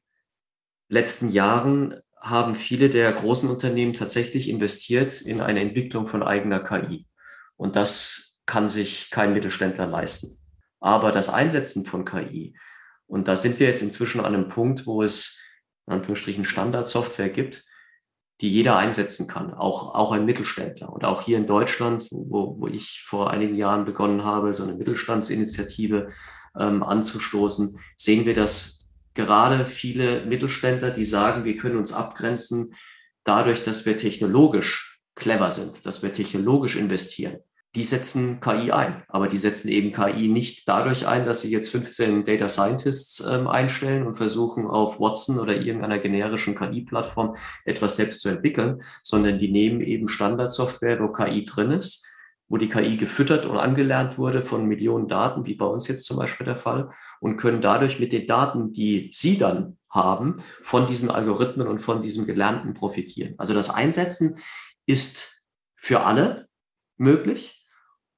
letzten 0.88 1.30
Jahren 1.30 2.00
haben 2.22 2.56
viele 2.56 2.90
der 2.90 3.12
großen 3.12 3.50
Unternehmen 3.50 3.94
tatsächlich 3.94 4.50
investiert 4.50 5.22
in 5.22 5.42
eine 5.42 5.62
Entwicklung 5.62 6.08
von 6.08 6.24
eigener 6.24 6.60
KI. 6.60 7.08
Und 7.56 7.76
das 7.76 8.42
kann 8.46 8.70
sich 8.70 9.10
kein 9.10 9.34
Mittelständler 9.34 9.88
leisten. 9.88 10.40
Aber 10.80 11.12
das 11.12 11.30
Einsetzen 11.30 11.86
von 11.86 12.06
KI, 12.06 12.56
und 13.06 13.28
da 13.28 13.36
sind 13.36 13.60
wir 13.60 13.68
jetzt 13.68 13.82
inzwischen 13.82 14.20
an 14.20 14.34
einem 14.34 14.48
Punkt, 14.48 14.86
wo 14.86 15.02
es 15.02 15.42
in 15.88 15.94
Anführungsstrichen 15.94 16.46
Standardsoftware 16.46 17.30
gibt, 17.30 17.66
die 18.42 18.50
jeder 18.50 18.78
einsetzen 18.78 19.28
kann, 19.28 19.54
auch, 19.54 19.96
auch 19.96 20.12
ein 20.12 20.26
Mittelständler. 20.26 20.94
Und 20.94 21.04
auch 21.04 21.22
hier 21.22 21.38
in 21.38 21.48
Deutschland, 21.48 22.08
wo, 22.12 22.60
wo 22.60 22.68
ich 22.68 23.02
vor 23.06 23.32
einigen 23.32 23.56
Jahren 23.56 23.86
begonnen 23.86 24.24
habe, 24.24 24.54
so 24.54 24.64
eine 24.64 24.76
Mittelstandsinitiative 24.76 26.10
ähm, 26.58 26.84
anzustoßen, 26.84 27.80
sehen 27.98 28.26
wir, 28.26 28.36
dass 28.36 28.79
gerade 29.14 29.66
viele 29.66 30.26
Mittelständler, 30.26 30.92
die 30.92 31.06
sagen, 31.06 31.46
wir 31.46 31.58
können 31.58 31.78
uns 31.78 31.94
abgrenzen 31.94 32.74
dadurch, 33.24 33.64
dass 33.64 33.86
wir 33.86 33.98
technologisch 33.98 35.00
clever 35.16 35.52
sind, 35.52 35.86
dass 35.86 36.02
wir 36.02 36.14
technologisch 36.14 36.76
investieren, 36.76 37.40
die 37.76 37.84
setzen 37.84 38.40
KI 38.40 38.72
ein, 38.72 39.04
aber 39.08 39.28
die 39.28 39.38
setzen 39.38 39.70
eben 39.70 39.92
KI 39.92 40.28
nicht 40.28 40.68
dadurch 40.68 41.06
ein, 41.06 41.28
dass 41.28 41.42
sie 41.42 41.52
jetzt 41.52 41.70
15 41.70 42.26
Data 42.26 42.48
Scientists 42.48 43.20
ähm, 43.20 43.48
einstellen 43.48 44.08
und 44.08 44.16
versuchen 44.16 44.66
auf 44.66 45.00
Watson 45.00 45.38
oder 45.38 45.56
irgendeiner 45.56 46.00
generischen 46.00 46.56
KI-Plattform 46.56 47.36
etwas 47.66 47.98
selbst 47.98 48.22
zu 48.22 48.30
entwickeln, 48.30 48.82
sondern 49.04 49.38
die 49.38 49.52
nehmen 49.52 49.82
eben 49.82 50.08
Standardsoftware, 50.08 51.00
wo 51.00 51.10
KI 51.10 51.46
drin 51.46 51.72
ist, 51.72 52.08
wo 52.50 52.58
die 52.58 52.68
KI 52.68 52.98
gefüttert 52.98 53.46
und 53.46 53.58
angelernt 53.58 54.18
wurde 54.18 54.44
von 54.44 54.66
Millionen 54.66 55.08
Daten, 55.08 55.46
wie 55.46 55.56
bei 55.56 55.66
uns 55.66 55.88
jetzt 55.88 56.06
zum 56.06 56.18
Beispiel 56.18 56.46
der 56.46 56.56
Fall, 56.56 56.90
und 57.20 57.38
können 57.38 57.62
dadurch 57.62 58.00
mit 58.00 58.12
den 58.12 58.28
Daten, 58.28 58.72
die 58.74 59.10
sie 59.14 59.38
dann 59.38 59.78
haben, 59.90 60.38
von 60.62 60.88
diesen 60.88 61.10
Algorithmen 61.10 61.68
und 61.68 61.80
von 61.80 62.02
diesem 62.02 62.26
Gelernten 62.26 62.74
profitieren. 62.74 63.36
Also 63.38 63.54
das 63.54 63.70
Einsetzen 63.70 64.40
ist 64.86 65.46
für 65.76 66.02
alle 66.02 66.48
möglich. 66.98 67.66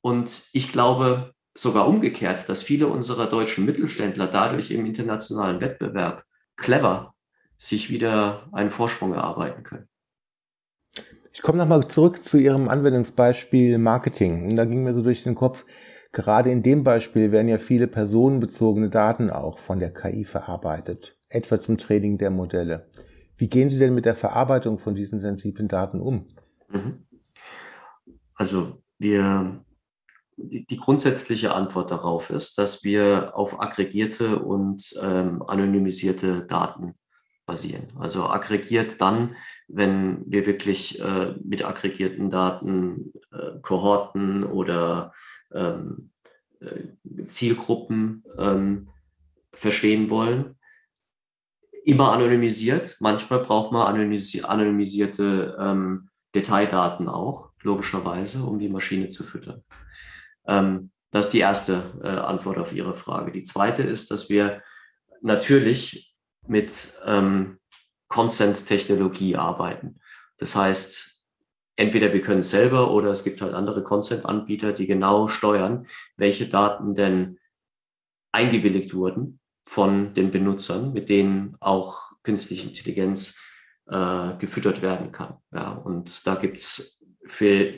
Und 0.01 0.49
ich 0.53 0.71
glaube 0.71 1.33
sogar 1.53 1.87
umgekehrt, 1.87 2.47
dass 2.49 2.63
viele 2.63 2.87
unserer 2.87 3.27
deutschen 3.27 3.65
Mittelständler 3.65 4.27
dadurch 4.27 4.71
im 4.71 4.85
internationalen 4.85 5.59
Wettbewerb 5.59 6.23
clever 6.55 7.13
sich 7.57 7.89
wieder 7.89 8.49
einen 8.53 8.71
Vorsprung 8.71 9.13
erarbeiten 9.13 9.63
können. 9.63 9.90
Ich 11.33 11.41
komme 11.41 11.57
nochmal 11.57 11.87
zurück 11.87 12.23
zu 12.23 12.37
Ihrem 12.37 12.67
Anwendungsbeispiel 12.67 13.77
Marketing. 13.77 14.49
Und 14.49 14.55
da 14.55 14.65
ging 14.65 14.83
mir 14.83 14.93
so 14.93 15.01
durch 15.01 15.23
den 15.23 15.35
Kopf, 15.35 15.65
gerade 16.11 16.51
in 16.51 16.61
dem 16.61 16.83
Beispiel 16.83 17.31
werden 17.31 17.47
ja 17.47 17.57
viele 17.57 17.87
personenbezogene 17.87 18.89
Daten 18.89 19.29
auch 19.29 19.57
von 19.57 19.79
der 19.79 19.93
KI 19.93 20.25
verarbeitet, 20.25 21.17
etwa 21.29 21.59
zum 21.59 21.77
Training 21.77 22.17
der 22.17 22.31
Modelle. 22.31 22.89
Wie 23.37 23.47
gehen 23.47 23.69
Sie 23.69 23.79
denn 23.79 23.95
mit 23.95 24.05
der 24.05 24.15
Verarbeitung 24.15 24.77
von 24.77 24.93
diesen 24.93 25.19
sensiblen 25.19 25.69
Daten 25.69 26.01
um? 26.01 26.27
Mhm. 26.69 27.05
Also 28.35 28.83
wir 28.99 29.63
die, 30.37 30.65
die, 30.65 30.77
grundsätzliche 30.77 31.53
Antwort 31.53 31.91
darauf 31.91 32.29
ist, 32.29 32.57
dass 32.57 32.83
wir 32.83 33.35
auf 33.35 33.61
aggregierte 33.61 34.39
und 34.39 34.95
ähm, 35.01 35.43
anonymisierte 35.43 36.45
Daten 36.45 36.95
basieren. 37.45 37.91
Also 37.99 38.27
aggregiert 38.27 39.01
dann, 39.01 39.35
wenn 39.73 40.23
wir 40.25 40.45
wirklich 40.45 41.01
äh, 41.01 41.35
mit 41.43 41.63
aggregierten 41.63 42.29
Daten 42.29 43.13
äh, 43.31 43.59
Kohorten 43.61 44.43
oder 44.43 45.13
ähm, 45.53 46.11
äh, 46.59 47.27
Zielgruppen 47.27 48.23
ähm, 48.37 48.89
verstehen 49.53 50.09
wollen. 50.09 50.55
Immer 51.83 52.11
anonymisiert. 52.11 52.97
Manchmal 52.99 53.39
braucht 53.39 53.71
man 53.71 53.87
anonymisi 53.87 54.41
anonymisierte 54.41 55.57
ähm, 55.59 56.09
Detaildaten 56.35 57.09
auch, 57.09 57.51
logischerweise, 57.61 58.43
um 58.43 58.59
die 58.59 58.69
Maschine 58.69 59.09
zu 59.09 59.23
füttern. 59.23 59.63
Ähm, 60.45 60.91
das 61.11 61.27
ist 61.27 61.33
die 61.33 61.39
erste 61.39 61.83
äh, 62.03 62.07
Antwort 62.07 62.57
auf 62.57 62.73
Ihre 62.73 62.93
Frage. 62.93 63.31
Die 63.31 63.43
zweite 63.43 63.83
ist, 63.83 64.11
dass 64.11 64.29
wir 64.29 64.61
natürlich 65.21 66.15
mit 66.47 66.93
ähm, 67.05 67.57
Consent-Technologie 68.11 69.37
arbeiten. 69.37 69.99
Das 70.37 70.55
heißt, 70.55 71.23
entweder 71.77 72.11
wir 72.13 72.21
können 72.21 72.41
es 72.41 72.51
selber 72.51 72.91
oder 72.91 73.09
es 73.09 73.23
gibt 73.23 73.41
halt 73.41 73.53
andere 73.53 73.83
Consent-Anbieter, 73.83 74.73
die 74.73 74.85
genau 74.85 75.29
steuern, 75.29 75.87
welche 76.17 76.47
Daten 76.47 76.93
denn 76.93 77.39
eingewilligt 78.33 78.93
wurden 78.93 79.39
von 79.63 80.13
den 80.13 80.31
Benutzern, 80.31 80.91
mit 80.91 81.07
denen 81.07 81.55
auch 81.61 82.11
künstliche 82.23 82.67
Intelligenz 82.67 83.39
äh, 83.87 84.35
gefüttert 84.37 84.81
werden 84.81 85.13
kann. 85.13 85.37
Ja, 85.53 85.71
und 85.71 86.27
da 86.27 86.35
gibt 86.35 86.57
es 86.57 87.01
für 87.27 87.75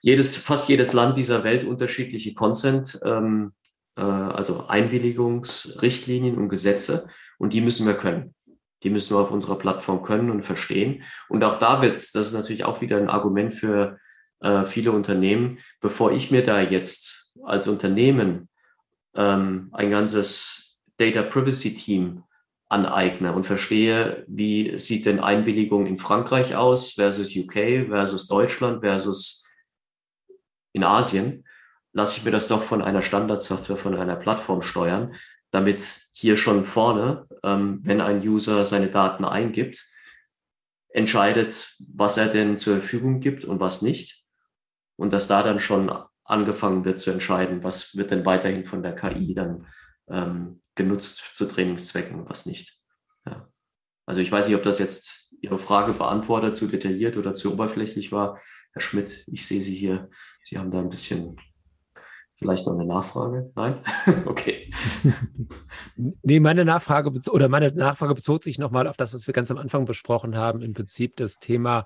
jedes, 0.00 0.36
fast 0.36 0.68
jedes 0.68 0.92
Land 0.92 1.16
dieser 1.16 1.42
Welt 1.42 1.64
unterschiedliche 1.64 2.32
Consent, 2.34 3.00
ähm, 3.04 3.54
äh, 3.96 4.02
also 4.02 4.68
Einwilligungsrichtlinien 4.68 6.36
und 6.36 6.48
Gesetze. 6.48 7.08
Und 7.38 7.52
die 7.52 7.60
müssen 7.60 7.86
wir 7.86 7.94
können. 7.94 8.35
Die 8.86 8.90
müssen 8.90 9.16
wir 9.16 9.20
auf 9.20 9.32
unserer 9.32 9.58
Plattform 9.58 10.04
können 10.04 10.30
und 10.30 10.44
verstehen. 10.44 11.02
Und 11.28 11.42
auch 11.42 11.56
da 11.56 11.82
wird 11.82 11.96
es, 11.96 12.12
das 12.12 12.28
ist 12.28 12.34
natürlich 12.34 12.62
auch 12.62 12.80
wieder 12.80 12.98
ein 12.98 13.10
Argument 13.10 13.52
für 13.52 13.98
äh, 14.38 14.64
viele 14.64 14.92
Unternehmen, 14.92 15.58
bevor 15.80 16.12
ich 16.12 16.30
mir 16.30 16.44
da 16.44 16.60
jetzt 16.60 17.32
als 17.42 17.66
Unternehmen 17.66 18.48
ähm, 19.16 19.70
ein 19.72 19.90
ganzes 19.90 20.78
Data 20.98 21.22
Privacy 21.22 21.74
Team 21.74 22.22
aneigne 22.68 23.32
und 23.32 23.42
verstehe, 23.42 24.24
wie 24.28 24.78
sieht 24.78 25.04
denn 25.04 25.18
Einwilligung 25.18 25.86
in 25.86 25.96
Frankreich 25.96 26.54
aus 26.54 26.92
versus 26.92 27.34
UK 27.34 27.88
versus 27.88 28.28
Deutschland 28.28 28.82
versus 28.82 29.48
in 30.72 30.84
Asien, 30.84 31.44
lasse 31.92 32.18
ich 32.18 32.24
mir 32.24 32.30
das 32.30 32.46
doch 32.46 32.62
von 32.62 32.82
einer 32.82 33.02
Standardsoftware, 33.02 33.78
von 33.78 33.96
einer 33.96 34.14
Plattform 34.14 34.62
steuern, 34.62 35.12
damit 35.50 36.08
hier 36.12 36.36
schon 36.36 36.66
vorne, 36.66 37.26
ähm, 37.42 37.80
wenn 37.82 38.00
ein 38.00 38.26
User 38.26 38.64
seine 38.64 38.88
Daten 38.88 39.24
eingibt, 39.24 39.86
entscheidet, 40.88 41.76
was 41.92 42.16
er 42.16 42.28
denn 42.28 42.58
zur 42.58 42.78
Verfügung 42.78 43.20
gibt 43.20 43.44
und 43.44 43.60
was 43.60 43.82
nicht. 43.82 44.24
Und 44.96 45.12
dass 45.12 45.28
da 45.28 45.42
dann 45.42 45.60
schon 45.60 45.92
angefangen 46.24 46.84
wird 46.84 47.00
zu 47.00 47.10
entscheiden, 47.10 47.62
was 47.62 47.96
wird 47.96 48.10
denn 48.10 48.24
weiterhin 48.24 48.64
von 48.64 48.82
der 48.82 48.94
KI 48.94 49.34
dann 49.34 49.66
ähm, 50.08 50.62
genutzt 50.74 51.34
zu 51.34 51.46
Trainingszwecken 51.46 52.20
und 52.20 52.30
was 52.30 52.46
nicht. 52.46 52.78
Ja. 53.26 53.48
Also 54.06 54.20
ich 54.20 54.32
weiß 54.32 54.48
nicht, 54.48 54.56
ob 54.56 54.62
das 54.62 54.78
jetzt 54.78 55.32
Ihre 55.40 55.58
Frage 55.58 55.92
beantwortet, 55.92 56.56
zu 56.56 56.66
detailliert 56.66 57.16
oder 57.16 57.34
zu 57.34 57.52
oberflächlich 57.52 58.10
war. 58.12 58.40
Herr 58.72 58.82
Schmidt, 58.82 59.24
ich 59.26 59.46
sehe 59.46 59.60
Sie 59.60 59.74
hier. 59.74 60.08
Sie 60.42 60.58
haben 60.58 60.70
da 60.70 60.78
ein 60.78 60.88
bisschen 60.88 61.36
vielleicht 62.36 62.66
noch 62.66 62.74
eine 62.74 62.84
Nachfrage? 62.84 63.50
Nein? 63.54 63.80
okay. 64.26 64.70
Nee, 66.22 66.40
meine 66.40 66.64
Nachfrage 66.64 67.10
oder 67.30 67.48
meine 67.48 67.72
Nachfrage 67.72 68.14
bezog 68.14 68.44
sich 68.44 68.58
nochmal 68.58 68.86
auf 68.86 68.98
das, 68.98 69.14
was 69.14 69.26
wir 69.26 69.32
ganz 69.32 69.50
am 69.50 69.56
Anfang 69.56 69.86
besprochen 69.86 70.36
haben, 70.36 70.60
im 70.60 70.74
Prinzip 70.74 71.16
das 71.16 71.38
Thema 71.38 71.84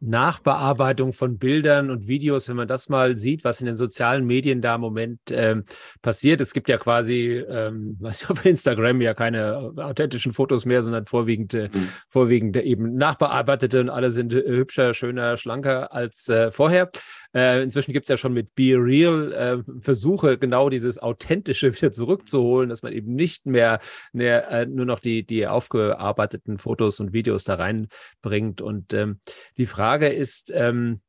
Nachbearbeitung 0.00 1.14
von 1.14 1.38
Bildern 1.38 1.90
und 1.90 2.06
Videos, 2.06 2.48
wenn 2.48 2.56
man 2.56 2.68
das 2.68 2.90
mal 2.90 3.16
sieht, 3.16 3.44
was 3.44 3.60
in 3.60 3.66
den 3.66 3.76
sozialen 3.76 4.26
Medien 4.26 4.60
da 4.60 4.74
im 4.74 4.82
Moment 4.82 5.20
ähm, 5.30 5.64
passiert. 6.02 6.42
Es 6.42 6.52
gibt 6.52 6.68
ja 6.68 6.76
quasi, 6.76 7.42
ähm, 7.48 7.96
was 8.00 8.28
auf 8.30 8.44
Instagram 8.44 9.00
ja 9.00 9.14
keine 9.14 9.72
authentischen 9.76 10.32
Fotos 10.34 10.66
mehr, 10.66 10.82
sondern 10.82 11.06
vorwiegend, 11.06 11.54
äh, 11.54 11.70
mhm. 11.72 11.88
vorwiegend 12.08 12.56
eben 12.58 12.96
nachbearbeitete 12.96 13.80
und 13.80 13.88
alle 13.88 14.10
sind 14.10 14.34
äh, 14.34 14.42
hübscher, 14.46 14.92
schöner, 14.92 15.38
schlanker 15.38 15.92
als 15.92 16.28
äh, 16.28 16.50
vorher. 16.50 16.90
Äh, 17.34 17.62
inzwischen 17.62 17.92
gibt 17.92 18.04
es 18.06 18.10
ja 18.10 18.16
schon 18.16 18.32
mit 18.32 18.54
Be 18.54 18.74
Real 18.76 19.32
äh, 19.32 19.80
Versuche, 19.80 20.38
genau 20.38 20.68
dieses 20.68 20.98
Authentische 21.02 21.74
wieder 21.76 21.90
zurückzuholen, 21.90 22.68
dass 22.68 22.82
man 22.82 22.92
eben 22.92 23.14
nicht 23.14 23.46
mehr, 23.46 23.80
mehr 24.12 24.50
äh, 24.50 24.66
nur 24.66 24.86
noch 24.86 25.00
die, 25.00 25.24
die 25.24 25.46
aufgearbeiteten 25.46 26.58
Fotos 26.58 27.00
und 27.00 27.12
Videos 27.12 27.44
da 27.44 27.54
reinbringt. 27.54 28.60
Und 28.60 28.92
ähm, 28.92 29.20
die 29.56 29.66
Frage 29.66 29.85
ist, 29.94 30.52
ähm, 30.54 31.00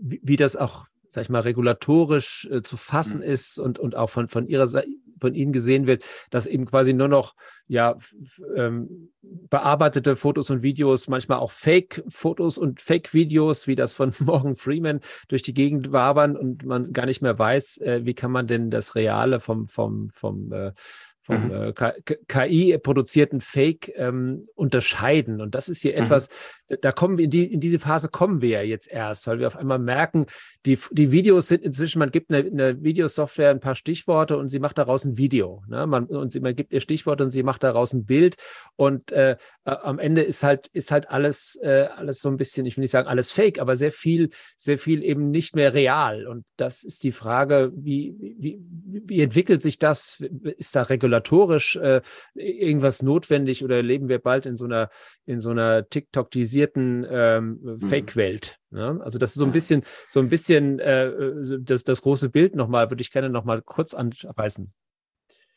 wie, 0.00 0.20
wie 0.22 0.36
das 0.36 0.56
auch 0.56 0.86
sag 1.10 1.22
ich 1.22 1.28
mal, 1.28 1.40
regulatorisch 1.40 2.48
äh, 2.50 2.62
zu 2.62 2.76
fassen 2.76 3.20
mhm. 3.20 3.26
ist 3.26 3.58
und, 3.58 3.80
und 3.80 3.96
auch 3.96 4.10
von, 4.10 4.28
von 4.28 4.46
ihrer 4.46 4.68
Seite, 4.68 4.88
von 5.20 5.34
Ihnen 5.34 5.52
gesehen 5.52 5.86
wird, 5.86 6.04
dass 6.30 6.46
eben 6.46 6.64
quasi 6.64 6.92
nur 6.92 7.08
noch 7.08 7.34
ja 7.66 7.98
ähm, 8.56 9.10
bearbeitete 9.22 10.16
Fotos 10.16 10.50
und 10.50 10.62
Videos, 10.62 11.08
manchmal 11.08 11.38
auch 11.38 11.50
Fake-Fotos 11.50 12.58
und 12.58 12.80
Fake-Videos, 12.80 13.66
wie 13.66 13.74
das 13.74 13.92
von 13.92 14.14
Morgan 14.20 14.56
Freeman 14.56 15.00
durch 15.28 15.42
die 15.42 15.52
Gegend 15.52 15.92
wabern 15.92 16.36
und 16.36 16.64
man 16.64 16.92
gar 16.92 17.06
nicht 17.06 17.22
mehr 17.22 17.38
weiß, 17.38 17.78
äh, 17.78 18.00
wie 18.04 18.14
kann 18.14 18.32
man 18.32 18.46
denn 18.46 18.70
das 18.70 18.94
Reale 18.94 19.40
vom, 19.40 19.68
vom, 19.68 20.10
vom 20.10 20.52
äh, 20.52 20.72
vom 21.30 21.48
mhm. 21.48 21.74
äh, 21.76 21.92
KI-produzierten 22.28 23.40
Fake 23.40 23.92
ähm, 23.96 24.48
unterscheiden. 24.54 25.40
Und 25.40 25.54
das 25.54 25.68
ist 25.68 25.82
hier 25.82 25.92
mhm. 25.92 26.04
etwas, 26.04 26.28
da 26.80 26.92
kommen 26.92 27.18
wir 27.18 27.24
in, 27.24 27.30
die, 27.30 27.52
in 27.52 27.60
diese 27.60 27.78
Phase 27.78 28.08
kommen 28.08 28.40
wir 28.40 28.48
ja 28.48 28.62
jetzt 28.62 28.90
erst, 28.90 29.26
weil 29.26 29.38
wir 29.38 29.46
auf 29.46 29.56
einmal 29.56 29.78
merken, 29.78 30.26
die, 30.66 30.78
die 30.90 31.10
Videos 31.10 31.48
sind 31.48 31.62
inzwischen, 31.64 32.00
man 32.00 32.10
gibt 32.10 32.30
eine, 32.30 32.46
eine 32.46 32.82
Videosoftware 32.82 33.50
ein 33.50 33.60
paar 33.60 33.74
Stichworte 33.74 34.36
und 34.36 34.48
sie 34.48 34.58
macht 34.58 34.76
daraus 34.76 35.04
ein 35.04 35.16
Video. 35.16 35.62
Ne? 35.68 35.86
Man, 35.86 36.04
und 36.04 36.32
sie, 36.32 36.40
man 36.40 36.54
gibt 36.54 36.72
ihr 36.72 36.80
Stichworte 36.80 37.24
und 37.24 37.30
sie 37.30 37.42
macht 37.42 37.62
daraus 37.62 37.94
ein 37.94 38.04
Bild. 38.04 38.36
Und 38.76 39.10
äh, 39.12 39.36
am 39.64 39.98
Ende 39.98 40.20
ist 40.20 40.42
halt, 40.42 40.66
ist 40.68 40.90
halt 40.90 41.08
alles, 41.08 41.58
äh, 41.62 41.88
alles 41.96 42.20
so 42.20 42.28
ein 42.28 42.36
bisschen, 42.36 42.66
ich 42.66 42.76
will 42.76 42.82
nicht 42.82 42.90
sagen 42.90 43.08
alles 43.08 43.32
fake, 43.32 43.58
aber 43.58 43.74
sehr 43.74 43.90
viel, 43.90 44.28
sehr 44.58 44.76
viel 44.76 45.02
eben 45.02 45.30
nicht 45.30 45.56
mehr 45.56 45.72
real. 45.72 46.26
Und 46.26 46.44
das 46.58 46.84
ist 46.84 47.04
die 47.04 47.12
Frage, 47.12 47.72
wie, 47.74 48.14
wie, 48.38 48.60
wie 48.60 49.20
entwickelt 49.22 49.62
sich 49.62 49.78
das? 49.78 50.22
Ist 50.58 50.76
da 50.76 50.82
regulatorisch 50.82 51.76
äh, 51.76 52.02
irgendwas 52.34 53.02
notwendig 53.02 53.64
oder 53.64 53.82
leben 53.82 54.08
wir 54.10 54.18
bald 54.18 54.44
in 54.44 54.56
so 54.56 54.66
einer, 54.66 54.90
in 55.24 55.40
so 55.40 55.50
einer 55.50 55.88
TikTok-tisierten 55.88 57.06
ähm, 57.10 57.60
mhm. 57.62 57.80
Fake-Welt? 57.80 58.59
Ne? 58.70 59.00
Also 59.02 59.18
das 59.18 59.30
ist 59.30 59.38
so 59.38 59.44
ein 59.44 59.52
bisschen, 59.52 59.82
so 60.08 60.20
ein 60.20 60.28
bisschen 60.28 60.78
äh, 60.78 61.12
das, 61.60 61.84
das 61.84 62.02
große 62.02 62.30
Bild 62.30 62.54
nochmal, 62.54 62.90
würde 62.90 63.02
ich 63.02 63.10
gerne 63.10 63.30
nochmal 63.30 63.62
kurz 63.62 63.94
anreißen. 63.94 64.72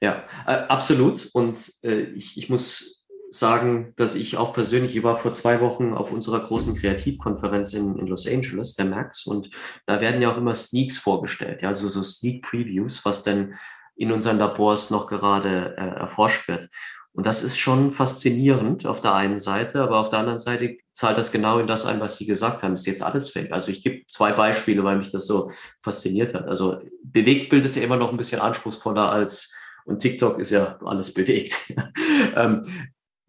Ja, 0.02 0.26
äh, 0.46 0.52
absolut. 0.68 1.30
Und 1.34 1.72
äh, 1.84 2.02
ich, 2.02 2.38
ich 2.38 2.50
muss 2.50 3.06
sagen, 3.30 3.94
dass 3.96 4.16
ich 4.16 4.38
auch 4.38 4.54
persönlich, 4.54 4.96
ich 4.96 5.04
war 5.04 5.18
vor 5.18 5.34
zwei 5.34 5.60
Wochen 5.60 5.94
auf 5.94 6.12
unserer 6.12 6.40
großen 6.40 6.76
Kreativkonferenz 6.76 7.74
in, 7.74 7.98
in 7.98 8.06
Los 8.06 8.28
Angeles, 8.28 8.76
der 8.76 8.86
Max, 8.86 9.26
und 9.26 9.50
da 9.88 10.02
werden 10.02 10.22
ja 10.22 10.32
auch 10.32 10.38
immer 10.38 10.54
Sneaks 10.54 11.00
vorgestellt, 11.00 11.64
ja, 11.64 11.70
also 11.70 11.90
so 11.90 12.04
Sneak 12.04 12.44
Previews, 12.44 13.04
was 13.06 13.24
denn 13.24 13.56
in 13.96 14.12
unseren 14.12 14.38
Labors 14.38 14.92
noch 14.92 15.08
gerade 15.08 15.76
äh, 15.78 16.00
erforscht 16.00 16.48
wird. 16.48 16.70
Und 17.16 17.28
das 17.28 17.44
ist 17.44 17.58
schon 17.58 17.92
faszinierend 17.92 18.88
auf 18.88 19.00
der 19.00 19.14
einen 19.14 19.38
Seite, 19.38 19.82
aber 19.82 20.00
auf 20.00 20.10
der 20.10 20.20
anderen 20.20 20.40
Seite 20.40 20.78
zahlt 20.94 21.18
das 21.18 21.32
genau 21.32 21.60
in 21.60 21.68
das 21.68 21.86
ein, 21.86 22.00
was 22.00 22.18
Sie 22.18 22.26
gesagt 22.26 22.64
haben. 22.64 22.74
Ist 22.74 22.88
jetzt 22.88 23.04
alles 23.04 23.30
fake. 23.30 23.52
Also 23.52 23.70
ich 23.70 23.84
gebe 23.84 24.06
zwei 24.08 24.32
Beispiele, 24.32 24.84
weil 24.84 24.98
mich 24.98 25.12
das 25.12 25.28
so 25.28 25.52
fasziniert 25.82 26.34
hat. 26.34 26.48
Also 26.48 26.82
Bewegtbild 27.04 27.66
ist 27.66 27.76
ja 27.76 27.84
immer 27.84 27.98
noch 27.98 28.10
ein 28.10 28.18
bisschen 28.18 28.42
anspruchsvoller 28.42 29.12
als 29.12 29.54
und 29.86 30.00
TikTok 30.00 30.40
ist 30.40 30.52
ja 30.52 30.78
alles 30.84 31.14
bewegt. 31.14 31.56
ähm, 32.36 32.62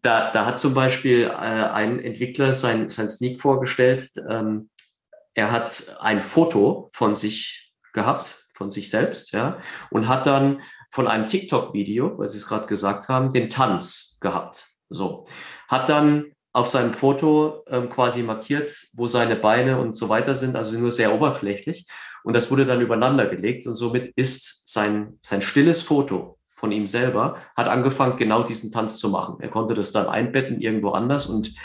da, 0.03 0.31
da 0.31 0.47
hat 0.47 0.59
zum 0.59 0.75
Beispiel 0.75 1.25
äh, 1.25 1.31
ein 1.31 1.99
Entwickler 1.99 2.53
sein, 2.53 2.89
sein 2.89 3.09
Sneak 3.09 3.41
vorgestellt. 3.41 4.11
Ähm, 4.29 4.71
er 5.35 5.51
hat 5.51 5.97
ein 6.01 6.21
Foto 6.21 6.91
von 6.93 7.15
sich 7.15 7.73
gehabt, 7.93 8.47
von 8.55 8.71
sich 8.71 8.91
selbst, 8.91 9.33
ja, 9.33 9.61
und 9.91 10.09
hat 10.09 10.27
dann 10.27 10.63
von 10.95 11.09
einem 11.09 11.27
TikTok-Video, 11.27 12.17
weil 12.19 12.29
Sie 12.29 12.37
es 12.37 12.47
gerade 12.47 12.69
gesagt 12.69 13.09
haben, 13.09 13.33
den 13.33 13.51
Tanz 13.51 14.17
gehabt. 14.21 14.69
So. 14.89 15.25
Hat 15.67 15.89
dann 15.89 16.27
auf 16.53 16.69
seinem 16.69 16.95
Foto 16.95 17.65
ähm, 17.67 17.91
quasi 17.91 18.23
markiert, 18.23 18.71
wo 18.93 19.09
seine 19.09 19.35
Beine 19.35 19.81
und 19.81 19.97
so 19.97 20.09
weiter 20.09 20.35
sind, 20.35 20.55
also 20.55 20.79
nur 20.79 20.93
sehr 20.93 21.13
oberflächlich. 21.13 21.89
Und 22.23 22.37
das 22.37 22.49
wurde 22.53 22.65
dann 22.65 22.81
übereinander 22.81 23.27
gelegt 23.27 23.67
und 23.67 23.75
somit 23.75 24.13
ist 24.15 24.69
sein, 24.73 25.19
sein 25.21 25.43
stilles 25.43 25.83
Foto 25.83 26.39
von 26.53 26.71
ihm 26.71 26.87
selber, 26.87 27.39
hat 27.57 27.67
angefangen, 27.67 28.17
genau 28.17 28.45
diesen 28.45 28.71
Tanz 28.71 28.99
zu 28.99 29.09
machen. 29.09 29.39
Er 29.41 29.49
konnte 29.49 29.75
das 29.75 29.91
dann 29.91 30.07
einbetten 30.07 30.61
irgendwo 30.61 30.91
anders 30.91 31.27
und 31.27 31.57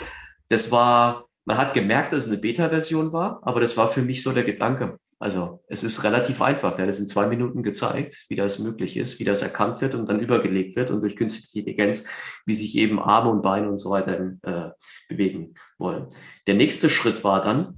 das 0.48 0.72
war, 0.72 1.26
man 1.44 1.56
hat 1.56 1.72
gemerkt, 1.72 2.12
dass 2.12 2.24
es 2.24 2.28
eine 2.28 2.38
Beta-Version 2.38 3.12
war, 3.12 3.38
aber 3.42 3.60
das 3.60 3.76
war 3.76 3.92
für 3.92 4.02
mich 4.02 4.24
so 4.24 4.32
der 4.32 4.42
Gedanke. 4.42 4.98
Also 5.20 5.62
es 5.68 5.84
ist 5.84 6.02
relativ 6.02 6.40
einfach. 6.40 6.78
Er 6.78 6.84
hat 6.84 6.88
es 6.88 6.98
in 6.98 7.06
zwei 7.06 7.26
Minuten 7.26 7.62
gezeigt, 7.62 8.24
wie 8.28 8.36
das 8.36 8.58
möglich 8.58 8.96
ist, 8.96 9.18
wie 9.20 9.24
das 9.24 9.42
erkannt 9.42 9.82
wird 9.82 9.94
und 9.94 10.08
dann 10.08 10.18
übergelegt 10.18 10.76
wird 10.76 10.90
und 10.90 11.02
durch 11.02 11.14
künstliche 11.14 11.58
Intelligenz, 11.58 12.08
wie 12.46 12.54
sich 12.54 12.74
eben 12.76 12.98
Arme 12.98 13.30
und 13.30 13.42
Beine 13.42 13.68
und 13.68 13.76
so 13.76 13.90
weiter 13.90 14.32
äh, 14.42 14.70
bewegen 15.10 15.54
wollen. 15.76 16.06
Der 16.46 16.54
nächste 16.54 16.88
Schritt 16.88 17.22
war 17.22 17.44
dann, 17.44 17.76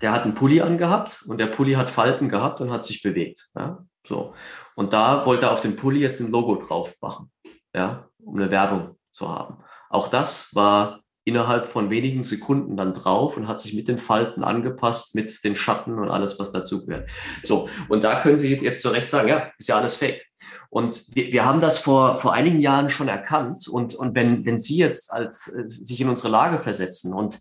der 0.00 0.10
hat 0.10 0.24
einen 0.24 0.34
Pulli 0.34 0.60
angehabt 0.60 1.22
und 1.28 1.40
der 1.40 1.46
Pulli 1.46 1.74
hat 1.74 1.88
Falten 1.88 2.28
gehabt 2.28 2.60
und 2.60 2.72
hat 2.72 2.82
sich 2.82 3.00
bewegt. 3.00 3.48
Ja? 3.54 3.84
So. 4.04 4.34
Und 4.74 4.92
da 4.92 5.24
wollte 5.24 5.46
er 5.46 5.52
auf 5.52 5.60
dem 5.60 5.76
Pulli 5.76 6.00
jetzt 6.00 6.20
ein 6.20 6.32
Logo 6.32 6.56
drauf 6.56 6.96
machen, 7.00 7.30
ja, 7.74 8.08
um 8.18 8.36
eine 8.36 8.50
Werbung 8.50 8.96
zu 9.12 9.28
haben. 9.28 9.62
Auch 9.88 10.08
das 10.08 10.52
war 10.54 11.01
innerhalb 11.24 11.68
von 11.68 11.90
wenigen 11.90 12.24
Sekunden 12.24 12.76
dann 12.76 12.92
drauf 12.92 13.36
und 13.36 13.46
hat 13.46 13.60
sich 13.60 13.74
mit 13.74 13.88
den 13.88 13.98
Falten 13.98 14.42
angepasst, 14.42 15.14
mit 15.14 15.44
den 15.44 15.54
Schatten 15.54 15.98
und 15.98 16.10
alles, 16.10 16.38
was 16.38 16.50
dazu 16.50 16.84
gehört. 16.84 17.08
So, 17.44 17.68
und 17.88 18.02
da 18.04 18.20
können 18.20 18.38
Sie 18.38 18.54
jetzt 18.54 18.82
zu 18.82 18.88
Recht 18.88 19.10
sagen, 19.10 19.28
ja, 19.28 19.52
ist 19.58 19.68
ja 19.68 19.78
alles 19.78 19.96
fake. 19.96 20.22
Und 20.70 21.14
wir, 21.14 21.32
wir 21.32 21.44
haben 21.44 21.60
das 21.60 21.78
vor, 21.78 22.18
vor 22.18 22.32
einigen 22.32 22.60
Jahren 22.60 22.90
schon 22.90 23.08
erkannt. 23.08 23.68
Und, 23.68 23.94
und 23.94 24.14
wenn, 24.14 24.46
wenn 24.46 24.58
Sie 24.58 24.76
jetzt 24.76 25.12
als, 25.12 25.48
äh, 25.48 25.68
sich 25.68 26.00
in 26.00 26.08
unsere 26.08 26.30
Lage 26.30 26.60
versetzen 26.60 27.12
und 27.12 27.38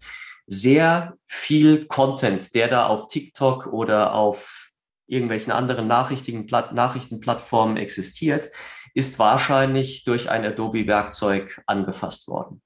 sehr 0.47 1.13
viel 1.27 1.85
Content, 1.85 2.53
der 2.55 2.67
da 2.67 2.87
auf 2.87 3.07
TikTok 3.07 3.67
oder 3.67 4.13
auf 4.13 4.71
irgendwelchen 5.07 5.53
anderen 5.53 5.87
Nachrichtenplattformen 5.87 7.77
existiert, 7.77 8.49
ist 8.93 9.17
wahrscheinlich 9.19 10.03
durch 10.03 10.29
ein 10.29 10.43
Adobe-Werkzeug 10.43 11.61
angefasst 11.65 12.27
worden. 12.27 12.61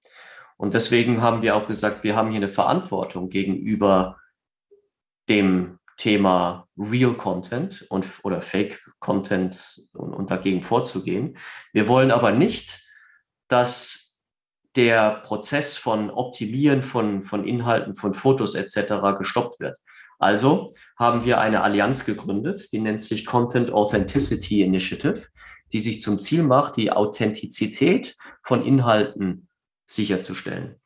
Und 0.58 0.74
deswegen 0.74 1.22
haben 1.22 1.42
wir 1.42 1.56
auch 1.56 1.68
gesagt, 1.68 2.04
wir 2.04 2.16
haben 2.16 2.30
hier 2.30 2.38
eine 2.38 2.50
Verantwortung 2.50 3.30
gegenüber 3.30 4.18
dem 5.28 5.80
Thema 5.98 6.68
Real 6.78 7.14
Content 7.14 7.86
und, 7.90 8.06
oder 8.24 8.42
Fake 8.42 8.82
Content 9.00 9.88
und, 9.94 10.14
und 10.14 10.32
dagegen 10.32 10.62
vorzugehen. 10.62 11.38
Wir 11.74 11.88
wollen 11.88 12.12
aber 12.12 12.32
nicht, 12.32 12.82
dass 13.48 14.20
der 14.76 15.22
Prozess 15.24 15.78
von 15.78 16.10
Optimieren 16.10 16.84
von, 16.84 17.24
von 17.24 17.48
Inhalten, 17.48 17.96
von 17.96 18.14
Fotos 18.14 18.56
etc. 18.56 19.18
gestoppt 19.18 19.60
wird. 19.60 19.78
Also 20.20 20.74
haben 20.98 21.26
wir 21.26 21.40
eine 21.40 21.62
Allianz 21.62 22.06
gegründet, 22.06 22.72
die 22.72 22.80
nennt 22.80 23.02
sich 23.02 23.26
Content 23.26 23.72
Authenticity 23.72 24.62
Initiative, 24.62 25.28
die 25.72 25.80
sich 25.80 26.02
zum 26.02 26.20
Ziel 26.20 26.44
macht, 26.44 26.78
die 26.78 26.92
Authentizität 26.92 28.16
von 28.42 28.66
Inhalten 28.66 29.45
sicherzustellen. 29.86 30.80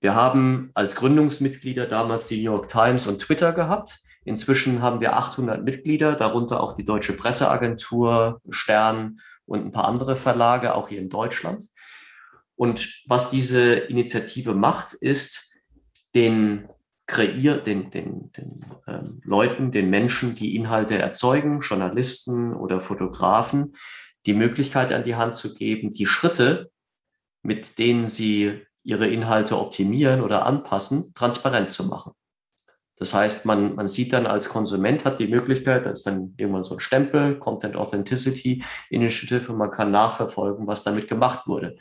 Wir 0.00 0.14
haben 0.14 0.70
als 0.74 0.96
Gründungsmitglieder 0.96 1.86
damals 1.86 2.26
die 2.26 2.38
New 2.38 2.52
York 2.52 2.68
Times 2.68 3.06
und 3.06 3.20
Twitter 3.20 3.52
gehabt. 3.52 4.00
Inzwischen 4.24 4.82
haben 4.82 5.00
wir 5.00 5.16
800 5.16 5.64
Mitglieder, 5.64 6.14
darunter 6.14 6.60
auch 6.60 6.74
die 6.74 6.84
Deutsche 6.84 7.12
Presseagentur, 7.12 8.40
Stern 8.50 9.20
und 9.46 9.64
ein 9.64 9.72
paar 9.72 9.86
andere 9.86 10.16
Verlage, 10.16 10.74
auch 10.74 10.88
hier 10.88 10.98
in 10.98 11.08
Deutschland. 11.08 11.68
Und 12.56 13.02
was 13.06 13.30
diese 13.30 13.74
Initiative 13.74 14.54
macht, 14.54 14.92
ist, 14.94 15.58
den 16.14 16.68
kreiert 17.06 17.66
den, 17.68 17.90
den, 17.90 18.32
den 18.32 18.64
ähm, 18.88 19.20
Leuten, 19.22 19.70
den 19.70 19.88
Menschen, 19.88 20.34
die 20.34 20.56
Inhalte 20.56 20.98
erzeugen, 20.98 21.60
Journalisten 21.60 22.54
oder 22.54 22.80
Fotografen, 22.80 23.76
die 24.26 24.34
Möglichkeit 24.34 24.92
an 24.92 25.04
die 25.04 25.14
Hand 25.14 25.36
zu 25.36 25.54
geben, 25.54 25.92
die 25.92 26.06
Schritte, 26.06 26.71
mit 27.42 27.78
denen 27.78 28.06
sie 28.06 28.62
ihre 28.84 29.06
Inhalte 29.06 29.58
optimieren 29.58 30.22
oder 30.22 30.46
anpassen, 30.46 31.12
transparent 31.14 31.70
zu 31.70 31.86
machen. 31.86 32.12
Das 32.96 33.14
heißt, 33.14 33.46
man, 33.46 33.74
man 33.74 33.86
sieht 33.86 34.12
dann 34.12 34.26
als 34.26 34.48
Konsument 34.48 35.04
hat 35.04 35.18
die 35.18 35.26
Möglichkeit, 35.26 35.86
da 35.86 35.90
ist 35.90 36.06
dann 36.06 36.34
irgendwann 36.36 36.62
so 36.62 36.74
ein 36.74 36.80
Stempel, 36.80 37.38
Content 37.38 37.74
Authenticity 37.74 38.62
Initiative 38.90 39.50
und 39.50 39.58
man 39.58 39.70
kann 39.70 39.90
nachverfolgen, 39.90 40.66
was 40.66 40.84
damit 40.84 41.08
gemacht 41.08 41.46
wurde. 41.46 41.76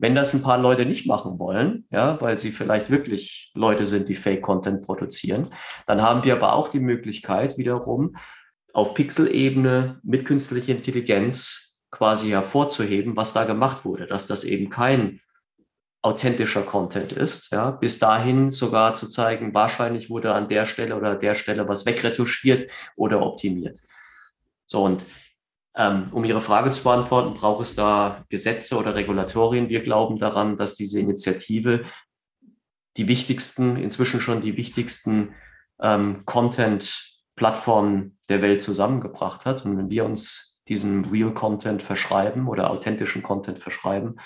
Wenn 0.00 0.16
das 0.16 0.34
ein 0.34 0.42
paar 0.42 0.58
Leute 0.58 0.86
nicht 0.86 1.06
machen 1.06 1.38
wollen, 1.38 1.86
ja, 1.90 2.20
weil 2.20 2.38
sie 2.38 2.50
vielleicht 2.50 2.90
wirklich 2.90 3.52
Leute 3.54 3.86
sind, 3.86 4.08
die 4.08 4.16
Fake-Content 4.16 4.82
produzieren, 4.82 5.46
dann 5.86 6.02
haben 6.02 6.24
wir 6.24 6.34
aber 6.34 6.54
auch 6.54 6.68
die 6.68 6.80
Möglichkeit, 6.80 7.56
wiederum 7.56 8.16
auf 8.72 8.94
Pixel-Ebene 8.94 10.00
mit 10.02 10.24
künstlicher 10.24 10.72
Intelligenz 10.72 11.63
quasi 11.94 12.30
hervorzuheben, 12.30 13.16
was 13.16 13.32
da 13.32 13.44
gemacht 13.44 13.84
wurde, 13.84 14.06
dass 14.06 14.26
das 14.26 14.44
eben 14.44 14.68
kein 14.70 15.20
authentischer 16.02 16.62
Content 16.62 17.12
ist, 17.12 17.50
ja, 17.50 17.70
bis 17.70 17.98
dahin 17.98 18.50
sogar 18.50 18.94
zu 18.94 19.08
zeigen, 19.08 19.54
wahrscheinlich 19.54 20.10
wurde 20.10 20.34
an 20.34 20.48
der 20.48 20.66
Stelle 20.66 20.96
oder 20.96 21.14
der 21.14 21.34
Stelle 21.34 21.66
was 21.66 21.86
wegretuschiert 21.86 22.70
oder 22.94 23.22
optimiert. 23.22 23.78
So, 24.66 24.84
und 24.84 25.06
ähm, 25.76 26.08
um 26.12 26.24
Ihre 26.24 26.42
Frage 26.42 26.70
zu 26.70 26.84
beantworten, 26.84 27.32
braucht 27.34 27.62
es 27.62 27.74
da 27.74 28.24
Gesetze 28.28 28.76
oder 28.76 28.94
Regulatorien? 28.94 29.70
Wir 29.70 29.82
glauben 29.82 30.18
daran, 30.18 30.56
dass 30.56 30.74
diese 30.74 31.00
Initiative 31.00 31.82
die 32.96 33.08
wichtigsten, 33.08 33.76
inzwischen 33.76 34.20
schon 34.20 34.42
die 34.42 34.56
wichtigsten 34.56 35.34
ähm, 35.80 36.24
Content-Plattformen 36.26 38.18
der 38.28 38.42
Welt 38.42 38.62
zusammengebracht 38.62 39.46
hat. 39.46 39.64
Und 39.64 39.78
wenn 39.78 39.90
wir 39.90 40.04
uns 40.04 40.53
diesem 40.68 41.04
Real 41.04 41.34
Content 41.34 41.82
verschreiben 41.82 42.48
oder 42.48 42.70
authentischen 42.70 43.22
Content 43.22 43.58
verschreiben, 43.58 44.16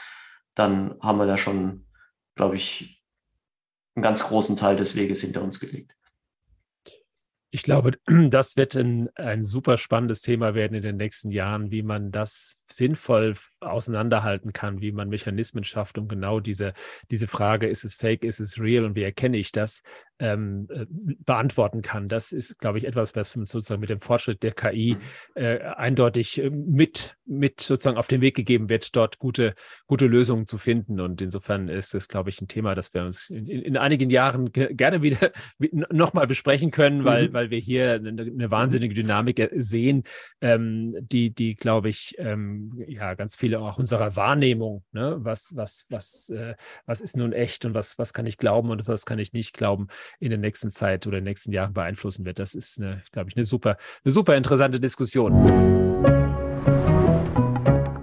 dann 0.55 0.97
haben 1.01 1.19
wir 1.19 1.27
da 1.27 1.37
schon, 1.37 1.87
glaube 2.35 2.57
ich, 2.57 3.03
einen 3.95 4.03
ganz 4.03 4.23
großen 4.23 4.57
Teil 4.57 4.77
des 4.77 4.95
Weges 4.95 5.21
hinter 5.21 5.43
uns 5.43 5.61
gelegt. 5.61 5.95
Ich 7.51 7.63
glaube, 7.63 7.93
das 8.31 8.57
wird 8.57 8.75
ein, 8.75 9.09
ein 9.17 9.43
super 9.43 9.77
spannendes 9.77 10.21
Thema 10.21 10.55
werden 10.55 10.75
in 10.75 10.83
den 10.83 10.97
nächsten 10.97 11.31
Jahren, 11.31 11.71
wie 11.71 11.83
man 11.83 12.13
das 12.13 12.59
sinnvoll 12.71 13.35
auseinanderhalten 13.61 14.53
kann, 14.53 14.81
wie 14.81 14.93
man 14.93 15.09
Mechanismen 15.09 15.65
schafft, 15.65 15.99
um 15.99 16.09
genau 16.09 16.41
diese, 16.41 16.75
diese 17.11 17.27
Frage, 17.27 17.67
ist 17.67 17.85
es 17.85 17.95
fake, 17.95 18.25
ist 18.25 18.41
es 18.41 18.61
real 18.61 18.85
und 18.85 18.97
wie 18.97 19.03
erkenne 19.03 19.39
ich 19.39 19.51
das, 19.53 19.83
ähm, 20.19 20.69
äh, 20.71 20.87
beantworten 21.25 21.83
kann. 21.83 22.09
Das 22.09 22.33
ist, 22.33 22.59
glaube 22.59 22.79
ich, 22.79 22.85
etwas, 22.85 23.15
was 23.15 23.33
sozusagen 23.33 23.81
mit 23.81 23.91
dem 23.91 24.01
Fortschritt 24.01 24.43
der 24.43 24.53
KI 24.53 24.97
mhm. 24.97 25.43
äh, 25.43 25.59
eindeutig 25.61 26.43
äh, 26.43 26.51
mit, 26.51 27.17
mit 27.25 27.61
sozusagen 27.61 27.97
auf 27.97 28.09
den 28.09 28.21
Weg 28.21 28.37
gegeben 28.37 28.69
wird, 28.69 28.97
dort 28.97 29.19
gute, 29.19 29.55
gute 29.87 30.07
Lösungen 30.07 30.47
zu 30.47 30.59
finden. 30.59 31.01
Und 31.01 31.23
insofern 31.23 31.69
ist 31.69 31.95
es, 31.95 32.09
glaube 32.09 32.31
ich, 32.31 32.41
ein 32.41 32.49
Thema, 32.49 32.75
das 32.75 32.95
wir 32.95 33.05
uns 33.05 33.31
in, 33.31 33.47
in 33.47 33.77
einigen 33.77 34.11
Jahren 34.11 34.53
gerne 34.53 35.03
wieder 35.03 35.33
nochmal 35.93 36.27
besprechen 36.27 36.71
können, 36.71 37.05
weil, 37.05 37.29
mhm. 37.29 37.35
weil 37.35 37.51
wir 37.51 37.59
hier 37.59 37.95
eine, 37.95 38.11
eine 38.11 38.51
wahnsinnige 38.51 38.95
Dynamik 38.95 39.39
äh, 39.39 39.51
sehen, 39.57 40.05
ähm, 40.41 40.97
die, 41.01 41.31
die, 41.31 41.55
glaube 41.55 41.89
ich, 41.89 42.15
ähm, 42.19 42.73
ja, 42.87 43.15
ganz 43.15 43.37
viele 43.37 43.61
auch 43.61 43.79
unserer 43.79 44.17
Wahrnehmung, 44.17 44.85
ne, 44.93 45.17
was, 45.21 45.53
was, 45.55 45.87
was, 45.91 46.31
äh, 46.31 46.55
was 46.87 47.01
ist 47.01 47.17
nun 47.17 47.33
echt 47.33 47.65
und 47.65 47.75
was, 47.75 47.99
was 47.99 48.13
kann 48.13 48.27
ich 48.27 48.37
glauben 48.37 48.71
und 48.71 48.89
was 48.89 49.05
kann 49.05 49.19
ich 49.19 49.33
nicht 49.33 49.55
glauben, 49.55 49.89
in 50.21 50.31
der 50.31 50.39
nächsten 50.39 50.71
Zeit 50.71 51.07
oder 51.07 51.19
in 51.19 51.25
den 51.25 51.31
nächsten 51.31 51.53
Jahren 51.53 51.73
beeinflussen 51.73 52.25
wird. 52.25 52.39
Das 52.39 52.55
ist, 52.55 52.81
eine, 52.81 53.03
glaube 53.13 53.31
ich, 53.31 53.37
eine 53.37 53.45
super, 53.45 53.77
eine 54.05 54.13
super 54.13 54.37
interessante 54.37 54.81
Diskussion. 54.81 55.35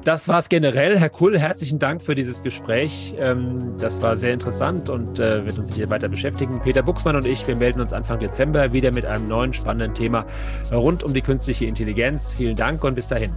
Das 0.06 0.28
war 0.28 0.38
es 0.38 0.50
generell. 0.50 1.00
Herr 1.00 1.10
Kuhl, 1.10 1.40
herzlichen 1.40 1.80
Dank 1.80 2.04
für 2.04 2.14
dieses 2.14 2.44
Gespräch. 2.44 3.16
Ähm, 3.18 3.76
das 3.80 4.04
war 4.04 4.16
sehr 4.16 4.34
interessant 4.34 4.88
und 4.88 5.20
äh, 5.20 5.44
wird 5.44 5.58
uns 5.58 5.74
hier 5.74 5.90
weiter 5.90 6.08
beschäftigen. 6.08 6.62
Peter 6.62 6.84
Buchsmann 6.84 7.16
und 7.16 7.28
ich, 7.28 7.48
wir 7.48 7.56
melden 7.56 7.82
uns 7.82 7.92
Anfang 7.92 8.20
Dezember 8.20 8.72
wieder 8.72 8.94
mit 8.94 9.04
einem 9.04 9.28
neuen 9.28 9.52
spannenden 9.52 9.96
Thema 9.96 10.28
rund 10.72 11.04
um 11.04 11.12
die 11.12 11.24
künstliche 11.24 11.66
Intelligenz. 11.66 12.34
Vielen 12.34 12.56
Dank 12.56 12.84
und 12.84 12.94
bis 12.94 13.08
dahin. 13.08 13.34